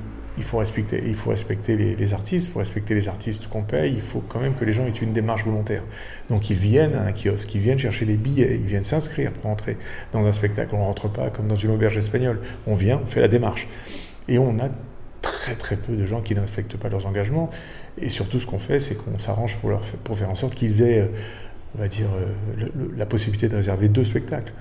il 0.41 0.43
faut 0.43 0.57
respecter, 0.57 1.03
il 1.05 1.13
faut 1.13 1.29
respecter 1.29 1.75
les, 1.75 2.13
artistes, 2.13 2.47
il 2.47 2.51
faut 2.51 2.59
respecter 2.59 2.95
les 2.95 3.07
artistes 3.07 3.47
qu'on 3.47 3.61
paye, 3.61 3.93
il 3.93 4.01
faut 4.01 4.23
quand 4.27 4.39
même 4.39 4.55
que 4.55 4.65
les 4.65 4.73
gens 4.73 4.87
aient 4.87 4.89
une 4.89 5.13
démarche 5.13 5.45
volontaire. 5.45 5.83
Donc 6.31 6.49
ils 6.49 6.55
viennent 6.55 6.95
à 6.95 7.03
un 7.03 7.11
kiosque, 7.11 7.53
ils 7.53 7.61
viennent 7.61 7.77
chercher 7.77 8.05
des 8.05 8.17
billets, 8.17 8.55
ils 8.55 8.65
viennent 8.65 8.83
s'inscrire 8.83 9.31
pour 9.33 9.51
entrer 9.51 9.77
dans 10.11 10.25
un 10.25 10.31
spectacle. 10.31 10.73
On 10.73 10.79
ne 10.79 10.83
rentre 10.83 11.09
pas 11.09 11.29
comme 11.29 11.47
dans 11.47 11.55
une 11.55 11.69
auberge 11.69 11.95
espagnole, 11.95 12.41
on 12.65 12.73
vient, 12.73 12.99
on 13.03 13.05
fait 13.05 13.21
la 13.21 13.27
démarche. 13.27 13.67
Et 14.27 14.39
on 14.39 14.57
a 14.59 14.69
très 15.21 15.53
très 15.53 15.75
peu 15.75 15.95
de 15.95 16.07
gens 16.07 16.21
qui 16.21 16.33
ne 16.33 16.39
respectent 16.39 16.75
pas 16.75 16.89
leurs 16.89 17.05
engagements. 17.05 17.51
Et 17.99 18.09
surtout 18.09 18.39
ce 18.39 18.47
qu'on 18.47 18.59
fait, 18.59 18.79
c'est 18.79 18.95
qu'on 18.95 19.19
s'arrange 19.19 19.59
pour 20.03 20.17
faire 20.17 20.29
en 20.31 20.35
sorte 20.35 20.55
qu'ils 20.55 20.81
aient, 20.81 21.01
euh, 21.01 21.07
on 21.75 21.81
va 21.81 21.87
dire, 21.87 22.07
euh, 22.15 22.67
la 22.97 23.05
possibilité 23.05 23.47
de 23.47 23.55
réserver 23.55 23.89
deux 23.89 24.05
spectacles. 24.05 24.53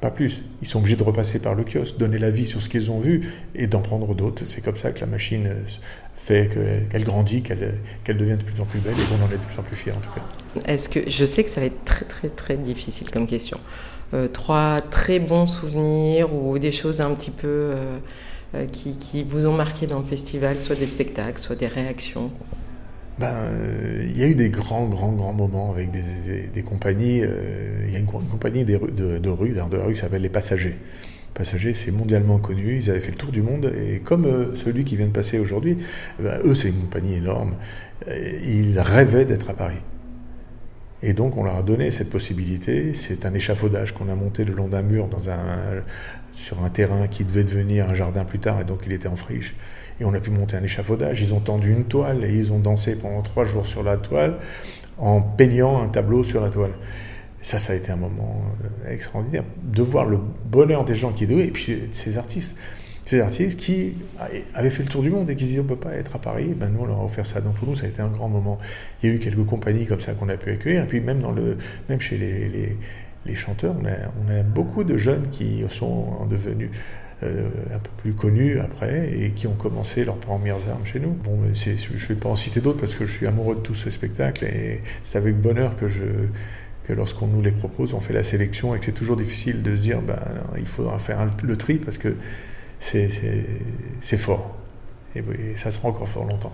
Pas 0.00 0.10
plus. 0.10 0.42
Ils 0.62 0.68
sont 0.68 0.78
obligés 0.78 0.96
de 0.96 1.02
repasser 1.02 1.40
par 1.40 1.54
le 1.54 1.64
kiosque, 1.64 1.96
donner 1.96 2.18
l'avis 2.18 2.46
sur 2.46 2.62
ce 2.62 2.68
qu'ils 2.68 2.90
ont 2.90 3.00
vu 3.00 3.32
et 3.56 3.66
d'en 3.66 3.80
prendre 3.80 4.14
d'autres. 4.14 4.44
C'est 4.44 4.60
comme 4.60 4.76
ça 4.76 4.92
que 4.92 5.00
la 5.00 5.06
machine 5.06 5.46
euh, 5.48 5.64
fait 6.14 6.50
qu'elle 6.90 7.04
grandit, 7.04 7.42
qu'elle 7.42 8.16
devient 8.16 8.36
de 8.36 8.44
plus 8.44 8.60
en 8.60 8.64
plus 8.64 8.78
belle 8.78 8.92
et 8.92 9.04
qu'on 9.04 9.24
en 9.24 9.28
est 9.28 9.38
de 9.38 9.44
plus 9.44 9.58
en 9.58 9.62
plus 9.62 9.76
fiers 9.76 9.92
en 9.92 10.00
tout 10.00 10.10
cas. 10.10 10.22
Est-ce 10.72 10.88
que 10.88 11.00
je 11.08 11.24
sais 11.24 11.42
que 11.42 11.50
ça 11.50 11.60
va 11.60 11.66
être 11.66 11.84
très 11.84 12.04
très 12.04 12.28
très 12.28 12.56
difficile 12.56 13.10
comme 13.10 13.26
question. 13.26 13.58
Euh, 14.14 14.28
trois 14.28 14.80
très 14.80 15.18
bons 15.18 15.46
souvenirs 15.46 16.32
ou 16.32 16.58
des 16.58 16.72
choses 16.72 17.00
un 17.00 17.12
petit 17.14 17.30
peu 17.30 17.74
euh, 18.54 18.66
qui, 18.72 18.96
qui, 18.96 19.24
vous 19.24 19.46
ont 19.46 19.52
marqué 19.52 19.86
dans 19.86 19.98
le 19.98 20.04
festival, 20.04 20.56
soit 20.62 20.76
des 20.76 20.86
spectacles, 20.86 21.40
soit 21.40 21.56
des 21.56 21.66
réactions? 21.66 22.30
Ben, 23.18 23.34
euh, 23.34 24.06
il 24.08 24.16
y 24.16 24.22
a 24.22 24.28
eu 24.28 24.34
des 24.34 24.48
grands, 24.48 24.86
grands, 24.86 25.12
grands 25.12 25.32
moments 25.32 25.72
avec 25.72 25.90
des, 25.90 26.62
compagnies. 26.62 27.22
Euh, 27.22 27.84
il 27.86 27.92
y 27.92 27.96
a 27.96 27.98
une, 27.98 28.06
compagnie 28.06 28.64
de, 28.64 28.78
de, 29.18 29.28
rue, 29.28 29.50
de 29.50 29.76
la 29.76 29.84
rue 29.84 29.92
qui 29.92 30.00
s'appelle 30.00 30.22
Les 30.22 30.28
Passagers. 30.28 30.76
Passagers, 31.34 31.74
c'est 31.74 31.90
mondialement 31.90 32.38
connu. 32.38 32.76
Ils 32.76 32.90
avaient 32.90 33.00
fait 33.00 33.10
le 33.10 33.16
tour 33.16 33.32
du 33.32 33.42
monde. 33.42 33.72
Et 33.76 33.98
comme 33.98 34.24
euh, 34.24 34.54
celui 34.54 34.84
qui 34.84 34.96
vient 34.96 35.06
de 35.06 35.12
passer 35.12 35.38
aujourd'hui, 35.38 35.78
ben, 36.20 36.40
eux, 36.44 36.54
c'est 36.54 36.68
une 36.68 36.80
compagnie 36.80 37.14
énorme. 37.14 37.54
Ils 38.08 38.78
rêvaient 38.78 39.24
d'être 39.24 39.50
à 39.50 39.54
Paris. 39.54 39.80
Et 41.02 41.12
donc, 41.12 41.36
on 41.36 41.44
leur 41.44 41.56
a 41.56 41.62
donné 41.62 41.90
cette 41.90 42.10
possibilité. 42.10 42.92
C'est 42.94 43.26
un 43.26 43.34
échafaudage 43.34 43.92
qu'on 43.92 44.08
a 44.08 44.14
monté 44.14 44.44
le 44.44 44.52
long 44.52 44.68
d'un 44.68 44.82
mur 44.82 45.08
dans 45.08 45.28
un, 45.28 45.82
sur 46.34 46.62
un 46.64 46.70
terrain 46.70 47.06
qui 47.08 47.24
devait 47.24 47.44
devenir 47.44 47.88
un 47.88 47.94
jardin 47.94 48.24
plus 48.24 48.38
tard. 48.38 48.60
Et 48.60 48.64
donc, 48.64 48.80
il 48.86 48.92
était 48.92 49.08
en 49.08 49.16
friche 49.16 49.54
et 50.00 50.04
on 50.04 50.14
a 50.14 50.20
pu 50.20 50.30
monter 50.30 50.56
un 50.56 50.62
échafaudage. 50.62 51.20
Ils 51.20 51.34
ont 51.34 51.40
tendu 51.40 51.72
une 51.72 51.84
toile 51.84 52.24
et 52.24 52.34
ils 52.34 52.52
ont 52.52 52.58
dansé 52.58 52.94
pendant 52.94 53.22
trois 53.22 53.44
jours 53.44 53.66
sur 53.66 53.82
la 53.82 53.96
toile 53.96 54.38
en 54.98 55.20
peignant 55.20 55.82
un 55.82 55.88
tableau 55.88 56.24
sur 56.24 56.40
la 56.40 56.50
toile. 56.50 56.72
Ça, 57.40 57.58
ça 57.58 57.72
a 57.72 57.76
été 57.76 57.92
un 57.92 57.96
moment 57.96 58.42
euh, 58.64 58.92
extraordinaire 58.92 59.44
de 59.62 59.82
voir 59.82 60.06
le 60.06 60.18
bonheur 60.46 60.84
des 60.84 60.94
gens 60.94 61.12
qui 61.12 61.24
étaient 61.24 61.46
et 61.46 61.50
puis 61.50 61.88
ces 61.92 62.18
artistes. 62.18 62.56
Ces 63.04 63.20
artistes 63.20 63.58
qui 63.58 63.94
avaient 64.54 64.68
fait 64.68 64.82
le 64.82 64.90
tour 64.90 65.00
du 65.00 65.08
monde 65.08 65.30
et 65.30 65.36
qui 65.36 65.44
disaient 65.44 65.60
on 65.60 65.62
ne 65.62 65.68
peut 65.68 65.76
pas 65.76 65.94
être 65.94 66.16
à 66.16 66.18
Paris, 66.18 66.52
ben 66.54 66.68
nous 66.68 66.80
on 66.80 66.84
leur 66.84 67.00
a 67.00 67.04
offert 67.04 67.24
ça. 67.24 67.40
Donc 67.40 67.54
pour 67.54 67.66
nous 67.66 67.74
ça 67.74 67.86
a 67.86 67.88
été 67.88 68.02
un 68.02 68.08
grand 68.08 68.28
moment. 68.28 68.58
Il 69.02 69.08
y 69.08 69.12
a 69.12 69.14
eu 69.14 69.18
quelques 69.18 69.46
compagnies 69.46 69.86
comme 69.86 70.00
ça 70.00 70.12
qu'on 70.12 70.28
a 70.28 70.36
pu 70.36 70.50
accueillir. 70.50 70.82
Et 70.82 70.86
puis 70.86 71.00
même, 71.00 71.20
dans 71.20 71.30
le, 71.30 71.56
même 71.88 72.02
chez 72.02 72.18
les, 72.18 72.48
les, 72.48 72.76
les 73.24 73.34
chanteurs, 73.34 73.74
on 73.80 73.86
a, 73.86 73.92
on 74.22 74.38
a, 74.38 74.42
beaucoup 74.42 74.84
de 74.84 74.98
jeunes 74.98 75.30
qui 75.30 75.64
sont 75.70 76.26
devenus 76.26 76.70
euh, 77.22 77.48
un 77.74 77.78
peu 77.78 77.90
plus 77.98 78.12
connus 78.12 78.60
après 78.60 79.10
et 79.12 79.30
qui 79.30 79.46
ont 79.46 79.54
commencé 79.54 80.04
leurs 80.04 80.18
premières 80.18 80.68
armes 80.68 80.84
chez 80.84 81.00
nous. 81.00 81.10
Bon, 81.10 81.40
je 81.52 81.70
ne 81.70 81.98
vais 82.08 82.14
pas 82.14 82.28
en 82.28 82.36
citer 82.36 82.60
d'autres 82.60 82.78
parce 82.78 82.94
que 82.94 83.06
je 83.06 83.12
suis 83.12 83.26
amoureux 83.26 83.56
de 83.56 83.60
tous 83.60 83.74
ces 83.74 83.90
spectacles 83.90 84.44
et 84.44 84.82
c'est 85.04 85.18
avec 85.18 85.36
bonheur 85.40 85.76
que 85.76 85.88
je 85.88 86.02
que 86.84 86.94
lorsqu'on 86.94 87.26
nous 87.26 87.42
les 87.42 87.50
propose, 87.50 87.92
on 87.92 88.00
fait 88.00 88.14
la 88.14 88.22
sélection 88.22 88.74
et 88.74 88.78
que 88.78 88.86
c'est 88.86 88.92
toujours 88.92 89.16
difficile 89.16 89.62
de 89.62 89.76
se 89.76 89.82
dire 89.82 90.00
ben, 90.00 90.18
il 90.56 90.66
faudra 90.66 90.98
faire 90.98 91.26
le 91.42 91.56
tri 91.56 91.74
parce 91.74 91.98
que 91.98 92.16
c'est 92.80 94.16
fort. 94.16 94.56
Et, 95.14 95.22
ça 95.56 95.70
sera 95.70 95.88
encore 95.88 96.08
fort 96.08 96.24
longtemps. 96.24 96.52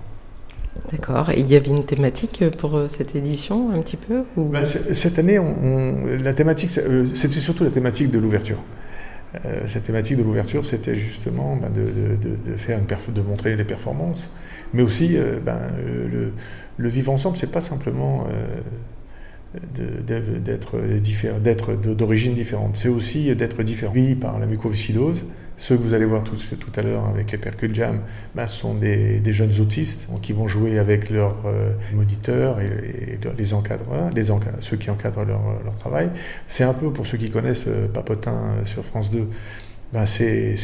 D'accord. 0.90 1.30
Et 1.30 1.40
il 1.40 1.47
y 1.47 1.54
avait 1.54 1.71
une 1.71 1.85
thématique 1.85 2.42
pour 2.59 2.76
euh, 2.76 2.88
cette 2.88 3.14
édition, 3.14 3.71
un 3.71 3.80
petit 3.80 3.97
peu 3.97 4.25
ben, 4.37 4.64
Cette 4.64 5.18
année, 5.18 5.38
on, 5.38 6.04
la 6.04 6.35
thématique, 6.35 6.78
euh, 6.78 7.06
c'était 7.14 7.38
surtout 7.38 7.64
la 7.64 7.71
thématique 7.71 8.11
de 8.11 8.18
l'ouverture. 8.18 8.59
Euh, 9.44 9.66
cette 9.66 9.84
thématique 9.84 10.16
de 10.16 10.22
l'ouverture, 10.22 10.64
c'était 10.64 10.94
justement 10.94 11.56
ben, 11.56 11.70
de, 11.70 12.56
faire 12.56 12.80
de 12.80 13.20
montrer 13.20 13.56
les 13.56 13.64
performances, 13.64 14.30
mais 14.72 14.82
aussi 14.82 15.16
euh, 15.16 15.40
ben, 15.44 15.58
le, 16.78 16.88
vivre 16.88 17.12
ensemble, 17.12 17.36
c'est 17.36 17.50
pas 17.50 17.60
simplement 17.60 18.26
euh, 18.30 20.00
d'être 21.40 21.72
d'origine 21.74 22.34
différente, 22.34 22.76
c'est 22.76 22.88
aussi 22.88 23.34
d'être 23.34 23.62
différent. 23.62 23.92
Oui, 23.94 24.14
par 24.14 24.38
la 24.38 24.46
mucoviscidose, 24.46 25.24
ceux 25.56 25.76
que 25.76 25.82
vous 25.82 25.94
allez 25.94 26.04
voir 26.04 26.25
tout, 26.25 26.37
à 26.76 26.82
l'heure 26.82 27.06
avec 27.06 27.30
les 27.32 27.38
percul 27.38 27.75
jam, 27.75 28.00
ben, 28.34 28.46
sont 28.46 28.75
des, 28.75 29.20
jeunes 29.32 29.61
autistes 29.61 30.08
qui 30.23 30.32
vont 30.32 30.49
jouer 30.49 30.78
avec 30.78 31.11
leurs 31.11 31.46
moniteurs 31.94 32.61
et, 32.61 33.18
les 33.37 33.54
encadreurs, 33.54 34.11
les 34.11 34.25
ceux 34.61 34.76
qui 34.76 34.90
encadrent 34.90 35.25
leur, 35.25 35.76
travail. 35.78 36.11
C'est 36.49 36.64
un 36.64 36.75
peu, 36.75 36.90
pour 36.92 37.06
ceux 37.06 37.18
qui 37.18 37.30
connaissent 37.30 37.66
Papotin 37.92 38.54
sur 38.64 38.84
France 38.84 39.11
2, 39.11 39.28
ben 39.94 40.06
c'est, 40.06 40.56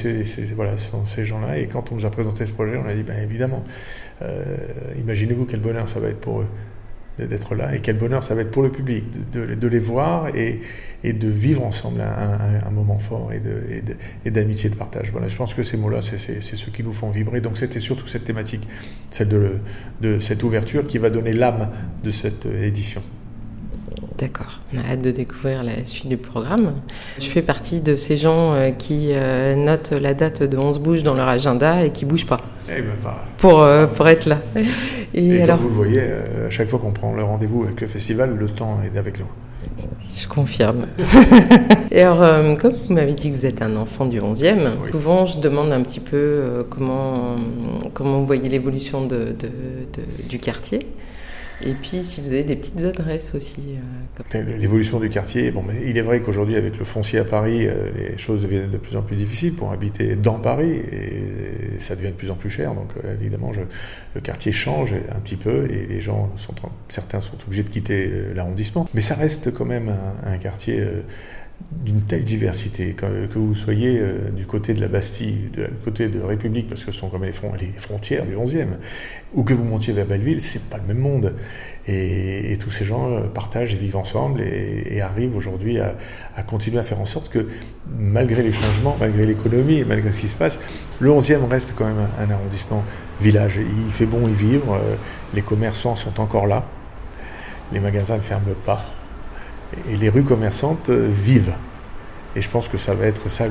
voilà, 0.57 0.77
ce 0.77 0.91
sont 0.91 1.07
ces 1.07 1.25
gens-là. 1.25 1.57
Et 1.59 1.69
quand 1.69 1.93
on 1.93 1.95
nous 1.95 2.05
a 2.05 2.11
présenté 2.11 2.45
ce 2.47 2.53
projet, 2.53 2.77
on 2.77 2.89
a 2.89 2.95
dit, 2.95 3.05
ben 3.05 3.17
évidemment, 3.23 3.63
euh, 4.23 4.45
imaginez-vous 4.99 5.47
quel 5.47 5.61
bonheur 5.61 5.89
ça 5.89 6.01
va 6.01 6.09
être 6.09 6.21
pour 6.21 6.41
eux 6.41 6.47
d'être 7.27 7.55
là 7.55 7.75
et 7.75 7.81
quel 7.81 7.97
bonheur 7.97 8.25
ça 8.25 8.35
va 8.35 8.43
être 8.43 8.51
pour 8.51 8.63
le 8.63 8.71
public 8.71 9.05
de, 9.33 9.55
de, 9.55 9.69
les 9.69 9.79
voir 9.79 10.29
et, 10.35 10.61
et, 11.05 11.13
de 11.13 11.29
vivre 11.29 11.65
ensemble 11.65 12.01
un, 12.01 12.67
un, 12.67 12.71
moment 12.71 12.99
fort 12.99 13.31
et, 13.33 14.31
d'amitié 14.31 14.69
et, 14.69 14.71
de 14.71 14.77
partage. 14.77 15.11
Voilà, 15.13 15.29
je 15.29 15.37
pense 15.37 15.55
que 15.55 15.63
ces 15.63 15.77
mots-là, 15.77 16.01
c'est 16.03 16.43
ceux 16.43 16.71
qui 16.71 16.83
nous 16.83 16.93
font 16.93 17.11
vibrer. 17.11 17.41
Donc 17.41 17.57
c'était 17.57 17.81
surtout 17.81 18.07
cette 18.07 18.25
thématique, 18.25 18.67
celle 19.09 19.29
de, 19.29 19.53
de 20.01 20.19
cette 20.19 20.43
ouverture 20.43 20.87
qui 20.87 20.99
va 20.99 21.11
donner 21.11 21.33
l'âme 21.33 21.69
de 22.03 22.11
cette 22.11 22.47
édition. 22.47 23.03
D'accord, 24.21 24.61
on 24.75 24.79
a 24.79 24.83
hâte 24.93 25.03
de 25.03 25.13
découvrir 25.13 25.63
la 25.63 25.83
suite 25.87 26.09
du 26.09 26.19
programme. 26.19 26.75
Je 27.19 27.25
fais 27.25 27.41
partie 27.41 27.81
de 27.81 27.97
ces 27.97 28.19
gens 28.19 28.53
euh, 28.53 28.71
qui 28.71 29.13
euh, 29.13 29.57
notent 29.57 29.93
la 29.93 30.13
date 30.13 30.43
de 30.43 30.59
11 30.59 30.79
bouge 30.79 31.03
dans 31.03 31.15
leur 31.15 31.29
agenda 31.29 31.87
et 31.87 31.91
qui 31.91 32.05
bougent 32.05 32.27
pas. 32.27 32.43
Eh 32.69 32.83
ben, 32.83 32.93
pour, 33.39 33.63
euh, 33.63 33.87
pour 33.87 34.07
être 34.09 34.27
là. 34.27 34.39
Et, 35.15 35.43
alors, 35.43 35.59
comme 35.59 35.67
vous 35.67 35.83
le 35.83 35.89
voyez, 35.91 36.03
à 36.47 36.51
chaque 36.51 36.69
fois 36.69 36.79
qu'on 36.79 36.93
prend 36.93 37.15
le 37.15 37.23
rendez-vous 37.23 37.65
avec 37.65 37.81
le 37.81 37.87
festival, 37.87 38.37
le 38.37 38.49
temps 38.49 38.79
est 38.85 38.97
avec 38.97 39.19
nous. 39.19 39.27
Je 40.17 40.27
confirme. 40.29 40.87
et 41.91 42.03
alors, 42.03 42.59
comme 42.59 42.75
vous 42.75 42.95
m'avez 42.95 43.15
dit 43.15 43.31
que 43.31 43.37
vous 43.37 43.47
êtes 43.47 43.63
un 43.63 43.77
enfant 43.77 44.07
du 44.07 44.21
11e, 44.21 44.91
souvent 44.91 45.25
je 45.27 45.39
demande 45.39 45.73
un 45.73 45.83
petit 45.83 46.01
peu 46.01 46.67
comment, 46.69 47.37
comment 47.95 48.19
vous 48.19 48.27
voyez 48.27 48.49
l'évolution 48.49 49.07
de, 49.07 49.35
du 50.29 50.39
quartier? 50.39 50.87
Et 51.63 51.75
puis, 51.75 52.05
si 52.05 52.21
vous 52.21 52.29
avez 52.29 52.45
des 52.45 52.57
petites 52.57 52.83
adresses 52.83 53.35
aussi. 53.35 53.77
Euh, 54.35 54.57
l'évolution 54.59 54.99
du 54.99 55.11
quartier, 55.11 55.51
bon, 55.51 55.63
mais 55.63 55.75
il 55.87 55.97
est 55.99 56.03
vrai 56.03 56.21
qu'aujourd'hui, 56.21 56.57
avec 56.57 56.79
le 56.79 56.85
foncier 56.85 57.19
à 57.19 57.25
Paris, 57.25 57.67
euh, 57.67 57.91
les 57.95 58.19
choses 58.19 58.43
deviennent 58.43 58.71
de 58.71 58.79
plus 58.79 58.97
en 58.97 59.03
plus 59.03 59.17
difficiles 59.17 59.55
pour 59.55 59.73
habiter 59.73 60.17
dans 60.17 60.39
Paris 60.39 60.71
et 60.71 61.81
ça 61.81 61.97
devient 61.97 62.09
de 62.09 62.15
plus 62.15 62.31
en 62.31 62.35
plus 62.35 62.51
cher. 62.51 62.75
Donc, 62.75 62.91
euh, 63.05 63.15
évidemment, 63.21 63.53
le 64.15 64.21
quartier 64.21 64.53
change 64.53 64.95
un 64.95 65.21
petit 65.21 65.37
peu 65.37 65.69
et 65.71 65.87
les 65.87 66.01
gens, 66.01 66.31
sont, 66.37 66.55
certains 66.89 67.21
sont 67.21 67.37
obligés 67.47 67.63
de 67.63 67.71
quitter 67.71 68.11
l'arrondissement. 68.35 68.89
Mais 68.95 69.01
ça 69.01 69.15
reste 69.15 69.53
quand 69.53 69.67
même 69.67 69.95
un 70.25 70.37
quartier 70.39 70.83
d'une 71.71 72.03
telle 72.03 72.25
diversité, 72.25 72.95
que, 72.95 73.39
vous 73.39 73.55
soyez 73.55 73.99
euh, 74.01 74.31
du 74.31 74.45
côté 74.45 74.75
de 74.75 74.81
la 74.81 74.89
Bastille, 74.89 75.51
du 75.55 75.63
côté 75.83 76.09
de 76.09 76.21
République, 76.21 76.67
parce 76.67 76.85
que 76.85 76.93
ce 76.93 76.99
sont 76.99 77.09
comme 77.09 77.25
les, 77.25 77.33
frontières 77.33 78.27
du 78.27 78.35
11e, 78.35 78.67
ou 79.35 79.45
que 79.45 79.55
vous 79.55 79.65
montiez 79.65 79.93
vers 79.93 80.05
Belleville, 80.05 80.43
c'est 80.43 80.69
pas 80.69 80.77
le 80.77 80.85
même 80.85 80.99
monde. 80.99 81.35
Et, 81.87 82.57
tous 82.61 82.71
ces 82.71 82.85
gens 82.85 83.11
euh, 83.11 83.21
partagent 83.23 83.75
et 83.75 83.79
vivent 83.79 83.97
ensemble 83.97 84.43
et, 84.43 85.01
arrivent 85.01 85.35
aujourd'hui 85.35 85.79
à, 85.79 85.95
continuer 86.43 86.79
à 86.79 86.83
faire 86.83 87.01
en 87.01 87.07
sorte 87.07 87.31
que, 87.31 87.49
malgré 87.97 88.43
les 88.43 88.53
changements, 88.53 88.97
malgré 89.01 89.25
l'économie 89.25 89.85
malgré 89.85 90.13
ce 90.13 90.21
qui 90.21 90.29
se 90.29 90.35
passe, 90.35 90.61
le 90.99 91.11
11e 91.11 91.49
reste 91.49 91.73
quand 91.77 91.87
même 91.87 92.07
un, 92.19 92.31
arrondissement 92.31 92.85
village. 93.21 93.59
Il 93.87 93.91
fait 93.91 94.07
bon 94.07 94.29
y 94.29 94.33
vivre, 94.33 94.75
euh, 94.75 94.97
les 95.35 95.43
commerçants 95.43 95.97
sont 95.97 96.21
encore 96.21 96.47
là, 96.47 96.67
les 97.73 97.81
magasins 97.81 98.17
ne 98.17 98.21
ferment 98.21 98.55
pas 98.67 99.00
et 99.89 99.97
les 99.97 100.09
rues 100.09 100.25
commerçantes 100.25 100.91
euh, 100.91 101.09
vivent. 101.11 101.55
Et 102.37 102.43
je 102.43 102.49
pense 102.49 102.69
que 102.69 102.79
ça 102.79 102.95
va 102.95 103.07
être 103.07 103.29
ça 103.29 103.47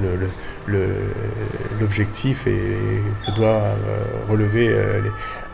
l'objectif 1.80 2.48
et 2.48 2.58
que 3.26 3.36
doit 3.36 3.48
euh, 3.48 3.76
relever 4.30 4.70
euh, 4.70 5.02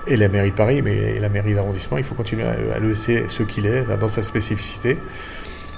et 0.05 0.15
la 0.15 0.29
mairie 0.29 0.51
de 0.51 0.55
Paris, 0.55 0.83
mais 0.83 1.19
la 1.19 1.29
mairie 1.29 1.55
d'arrondissement. 1.55 1.97
Il 1.97 2.03
faut 2.03 2.13
continuer 2.13 2.43
à, 2.43 2.77
le 2.77 2.89
laisser 2.89 3.25
ce 3.27 3.41
qu'il 3.41 3.65
est, 3.65 3.83
dans 3.99 4.09
sa 4.09 4.21
spécificité, 4.21 4.99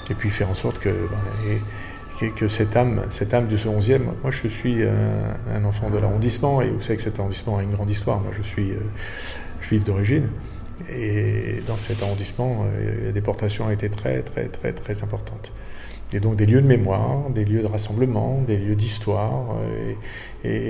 et 0.10 0.14
puis 0.14 0.30
faire 0.30 0.50
en 0.50 0.54
sorte 0.54 0.80
que, 0.80 0.90
ben, 0.90 2.32
que 2.36 2.50
cette 2.50 2.76
âme, 2.76 3.04
cette 3.10 3.34
âme 3.34 3.48
de 3.48 3.56
ce 3.56 3.70
11e, 3.70 4.02
moi 4.22 4.32
je 4.32 4.50
suis 4.50 4.84
un, 4.84 5.64
enfant 5.64 5.90
de 5.90 5.98
l'arrondissement, 5.98 6.62
et 6.62 6.70
vous 6.70 6.82
savez 6.82 6.98
que 6.98 7.04
cet 7.04 7.18
arrondissement 7.18 7.60
a 7.60 7.64
une 7.64 7.72
grande 7.72 7.90
histoire. 7.90 8.20
Moi 8.20 8.34
je 8.36 8.42
suis 8.42 8.74
juif 9.62 9.86
d'origine. 9.86 10.28
Et 10.92 11.62
dans 11.68 11.78
cet 11.78 12.02
arrondissement, 12.04 12.66
euh, 12.66 13.08
la 13.08 13.12
déportation 13.12 13.68
a 13.68 13.74
été 13.74 13.90
très, 13.90 14.22
très, 14.22 14.46
très, 14.46 14.74
très 14.74 15.04
importante. 15.04 15.52
Et 16.14 16.20
donc 16.20 16.38
des 16.38 16.46
lieux 16.46 16.62
de 16.62 16.68
mémoire, 16.68 17.30
des 17.30 17.44
lieux 17.44 17.62
de 17.62 17.68
rassemblement, 17.68 18.42
des 18.48 18.58
lieux 18.58 18.76
d'histoire, 18.76 19.56
euh, 19.62 19.94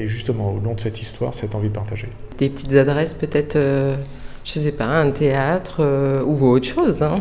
et, 0.03 0.07
justement 0.07 0.51
au 0.51 0.59
nom 0.59 0.73
de 0.73 0.79
cette 0.79 1.01
histoire, 1.01 1.33
cette 1.33 1.53
envie 1.53 1.69
de 1.69 1.73
partager. 1.73 2.07
Des 2.37 2.49
petites 2.49 2.73
adresses 2.73 3.13
peut-être, 3.13 3.55
euh, 3.55 3.97
je 4.43 4.59
ne 4.59 4.65
sais 4.65 4.71
pas, 4.71 4.85
un 4.85 5.11
théâtre 5.11 6.23
ou 6.25 6.47
autre 6.47 6.67
chose, 6.67 7.03
hein, 7.03 7.19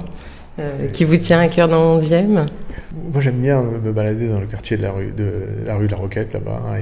qui 0.92 1.04
vous 1.04 1.16
tient 1.16 1.40
à 1.40 1.48
cœur 1.48 1.68
dans 1.68 1.92
le 1.92 1.98
11e 1.98 2.46
Moi 3.12 3.20
j'aime 3.20 3.40
bien 3.40 3.62
me 3.62 3.92
balader 3.92 4.28
dans 4.28 4.40
le 4.40 4.46
quartier 4.46 4.76
de 4.76 4.82
la 4.82 4.92
rue 4.92 5.12
de 5.12 5.46
la, 5.64 5.76
rue 5.76 5.86
de 5.86 5.92
la 5.92 5.96
Roquette 5.98 6.34
là-bas, 6.34 6.62
hein, 6.66 6.76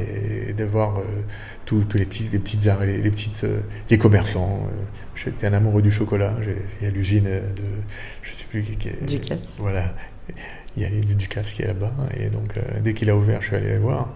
et, 0.48 0.52
de 0.52 0.64
voir 0.64 1.00
tous 1.64 1.84
les, 1.94 2.04
petits, 2.04 2.28
les 2.32 2.38
petites 2.38 2.66
arts, 2.66 2.84
les, 2.84 2.98
petites, 3.10 3.44
euh, 3.44 3.60
les 3.90 3.98
commerçants. 3.98 4.66
Euh, 4.66 4.84
j'étais 5.14 5.46
un 5.46 5.52
amoureux 5.52 5.82
du 5.82 5.90
chocolat. 5.90 6.34
Il 6.80 6.84
y 6.84 6.88
a 6.88 6.90
l'usine 6.90 7.24
de, 7.24 7.62
je 8.22 8.32
sais 8.32 8.46
plus 8.48 8.62
qui 8.62 8.88
est. 8.88 9.04
Ducasse. 9.04 9.54
Voilà. 9.58 9.94
Il 10.76 10.82
y 10.82 10.86
a 10.86 10.88
l'usine 10.88 11.16
Ducasse 11.16 11.54
qui 11.54 11.62
est 11.62 11.66
là-bas. 11.66 11.92
Et 12.18 12.28
donc, 12.28 12.56
euh, 12.56 12.80
dès 12.82 12.94
qu'il 12.94 13.10
a 13.10 13.16
ouvert, 13.16 13.40
je 13.40 13.48
suis 13.48 13.56
allé 13.56 13.76
voir. 13.78 14.12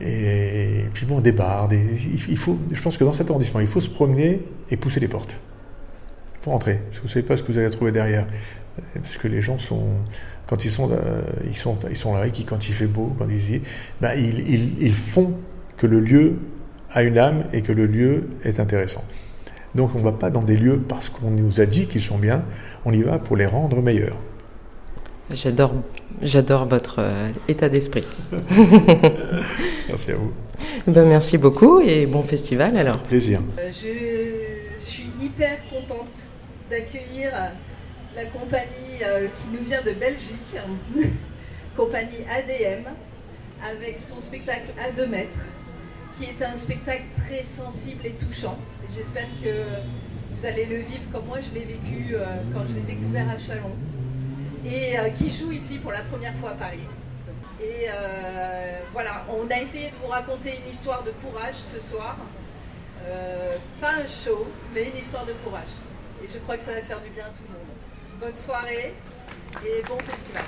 Et, 0.00 0.84
puis 0.92 1.06
bon, 1.06 1.20
des 1.20 1.32
bars, 1.32 1.68
des, 1.68 1.80
il 2.04 2.36
faut, 2.36 2.58
je 2.72 2.82
pense 2.82 2.96
que 2.96 3.04
dans 3.04 3.12
cet 3.12 3.30
arrondissement, 3.30 3.60
il 3.60 3.68
faut 3.68 3.80
se 3.80 3.90
promener 3.90 4.40
et 4.70 4.76
pousser 4.76 4.98
les 4.98 5.06
portes. 5.06 5.40
Il 6.40 6.44
faut 6.44 6.50
rentrer, 6.50 6.80
parce 6.86 6.96
que 6.96 7.02
vous 7.02 7.08
ne 7.08 7.12
savez 7.12 7.24
pas 7.24 7.36
ce 7.36 7.44
que 7.44 7.52
vous 7.52 7.58
allez 7.58 7.70
trouver 7.70 7.92
derrière. 7.92 8.26
Parce 8.94 9.18
que 9.18 9.28
les 9.28 9.40
gens 9.40 9.58
sont, 9.58 9.86
quand 10.46 10.64
ils 10.64 10.70
sont, 10.70 10.90
ils 11.46 11.56
sont, 11.56 11.78
ils 11.88 11.96
sont 11.96 12.14
là, 12.14 12.26
et 12.26 12.30
qui, 12.30 12.44
quand 12.44 12.68
il 12.68 12.72
fait 12.72 12.86
beau, 12.86 13.14
quand 13.18 13.26
ils, 13.28 13.62
ben, 14.00 14.12
ils, 14.16 14.40
ils, 14.48 14.82
ils 14.82 14.94
font 14.94 15.34
que 15.76 15.86
le 15.86 16.00
lieu 16.00 16.38
a 16.90 17.02
une 17.02 17.18
âme 17.18 17.44
et 17.52 17.62
que 17.62 17.72
le 17.72 17.86
lieu 17.86 18.28
est 18.44 18.60
intéressant. 18.60 19.04
Donc 19.74 19.90
on 19.94 19.98
ne 19.98 20.04
va 20.04 20.12
pas 20.12 20.30
dans 20.30 20.42
des 20.42 20.56
lieux 20.56 20.80
parce 20.88 21.08
qu'on 21.08 21.30
nous 21.30 21.60
a 21.60 21.66
dit 21.66 21.86
qu'ils 21.86 22.02
sont 22.02 22.18
bien, 22.18 22.44
on 22.84 22.92
y 22.92 23.02
va 23.02 23.18
pour 23.18 23.36
les 23.36 23.46
rendre 23.46 23.82
meilleurs. 23.82 24.16
J'adore, 25.30 25.72
j'adore 26.22 26.68
votre 26.68 26.96
euh, 26.98 27.30
état 27.48 27.68
d'esprit. 27.68 28.04
merci 29.88 30.12
à 30.12 30.16
vous. 30.16 30.32
Ben, 30.86 31.08
merci 31.08 31.38
beaucoup 31.38 31.80
et 31.80 32.06
bon 32.06 32.22
festival 32.22 32.76
alors. 32.76 33.02
Plaisir. 33.02 33.40
Euh, 33.58 33.70
je 33.70 34.84
suis 34.84 35.10
hyper 35.20 35.58
contente 35.70 36.24
d'accueillir 36.70 37.32
la 38.14 38.24
compagnie 38.26 39.02
euh, 39.02 39.28
qui 39.36 39.48
nous 39.48 39.64
vient 39.64 39.82
de 39.82 39.92
Belgique, 39.92 40.56
compagnie 41.76 42.24
ADM, 42.30 42.88
avec 43.62 43.98
son 43.98 44.20
spectacle 44.20 44.72
à 44.80 44.90
2 44.92 45.06
mètres, 45.06 45.46
qui 46.12 46.24
est 46.24 46.42
un 46.42 46.54
spectacle 46.54 47.04
très 47.16 47.42
sensible 47.42 48.06
et 48.06 48.12
touchant. 48.12 48.58
J'espère 48.94 49.26
que 49.42 49.62
vous 50.32 50.46
allez 50.46 50.66
le 50.66 50.78
vivre 50.78 51.10
comme 51.12 51.26
moi 51.26 51.38
je 51.40 51.52
l'ai 51.54 51.64
vécu 51.64 52.14
quand 52.52 52.66
je 52.66 52.74
l'ai 52.74 52.80
découvert 52.82 53.28
à 53.30 53.38
Chalon 53.38 53.72
et 54.64 54.98
euh, 54.98 55.10
qui 55.10 55.30
joue 55.30 55.52
ici 55.52 55.78
pour 55.78 55.92
la 55.92 56.02
première 56.02 56.34
fois 56.36 56.50
à 56.50 56.54
Paris. 56.54 56.86
Et 57.60 57.86
euh, 57.88 58.80
voilà, 58.92 59.24
on 59.28 59.48
a 59.50 59.60
essayé 59.60 59.90
de 59.90 59.94
vous 59.96 60.08
raconter 60.08 60.58
une 60.58 60.68
histoire 60.68 61.02
de 61.02 61.10
courage 61.10 61.54
ce 61.54 61.80
soir. 61.80 62.16
Euh, 63.06 63.56
pas 63.80 63.92
un 63.92 64.06
show, 64.06 64.46
mais 64.74 64.88
une 64.88 64.96
histoire 64.96 65.26
de 65.26 65.32
courage. 65.44 65.68
Et 66.22 66.28
je 66.28 66.38
crois 66.38 66.56
que 66.56 66.62
ça 66.62 66.72
va 66.72 66.80
faire 66.80 67.00
du 67.00 67.10
bien 67.10 67.24
à 67.24 67.28
tout 67.28 67.42
le 67.46 67.52
monde. 67.52 67.73
Bonne 68.20 68.36
soirée 68.36 68.94
et 69.64 69.82
bon 69.88 69.98
festival. 69.98 70.42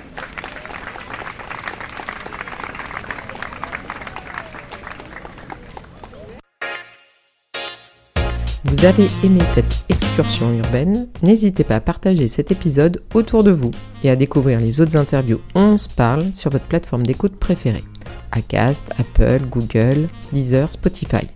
Vous 8.63 8.85
avez 8.85 9.07
aimé 9.23 9.41
cette 9.53 9.85
excursion 9.89 10.51
urbaine? 10.53 11.07
N'hésitez 11.21 11.63
pas 11.63 11.75
à 11.75 11.79
partager 11.79 12.27
cet 12.27 12.51
épisode 12.51 13.03
autour 13.13 13.43
de 13.43 13.51
vous 13.51 13.71
et 14.03 14.09
à 14.09 14.15
découvrir 14.15 14.59
les 14.59 14.81
autres 14.81 14.97
interviews 14.97 15.41
On 15.55 15.77
se 15.77 15.89
parle 15.89 16.33
sur 16.33 16.49
votre 16.51 16.65
plateforme 16.65 17.05
d'écoute 17.05 17.37
préférée. 17.37 17.83
Acast, 18.31 18.91
Apple, 18.97 19.45
Google, 19.49 20.07
Deezer, 20.31 20.71
Spotify. 20.71 21.27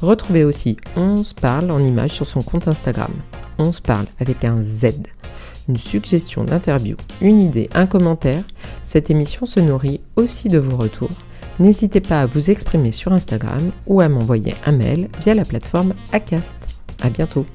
Retrouvez 0.00 0.44
aussi 0.44 0.76
On 0.96 1.22
se 1.22 1.34
parle 1.34 1.70
en 1.70 1.78
image 1.78 2.12
sur 2.12 2.26
son 2.26 2.42
compte 2.42 2.68
Instagram. 2.68 3.12
On 3.58 3.72
se 3.72 3.82
parle 3.82 4.06
avec 4.18 4.44
un 4.44 4.60
Z. 4.62 4.94
Une 5.68 5.76
suggestion 5.76 6.44
d'interview, 6.44 6.96
une 7.20 7.40
idée, 7.40 7.70
un 7.74 7.86
commentaire, 7.86 8.42
cette 8.82 9.10
émission 9.10 9.46
se 9.46 9.60
nourrit 9.60 10.00
aussi 10.16 10.48
de 10.48 10.58
vos 10.58 10.76
retours 10.76 11.10
N'hésitez 11.58 12.00
pas 12.00 12.22
à 12.22 12.26
vous 12.26 12.50
exprimer 12.50 12.92
sur 12.92 13.12
Instagram 13.12 13.72
ou 13.86 14.00
à 14.00 14.08
m'envoyer 14.08 14.54
un 14.66 14.72
mail 14.72 15.08
via 15.20 15.34
la 15.34 15.44
plateforme 15.44 15.94
Acast. 16.12 16.56
À 17.00 17.10
bientôt! 17.10 17.46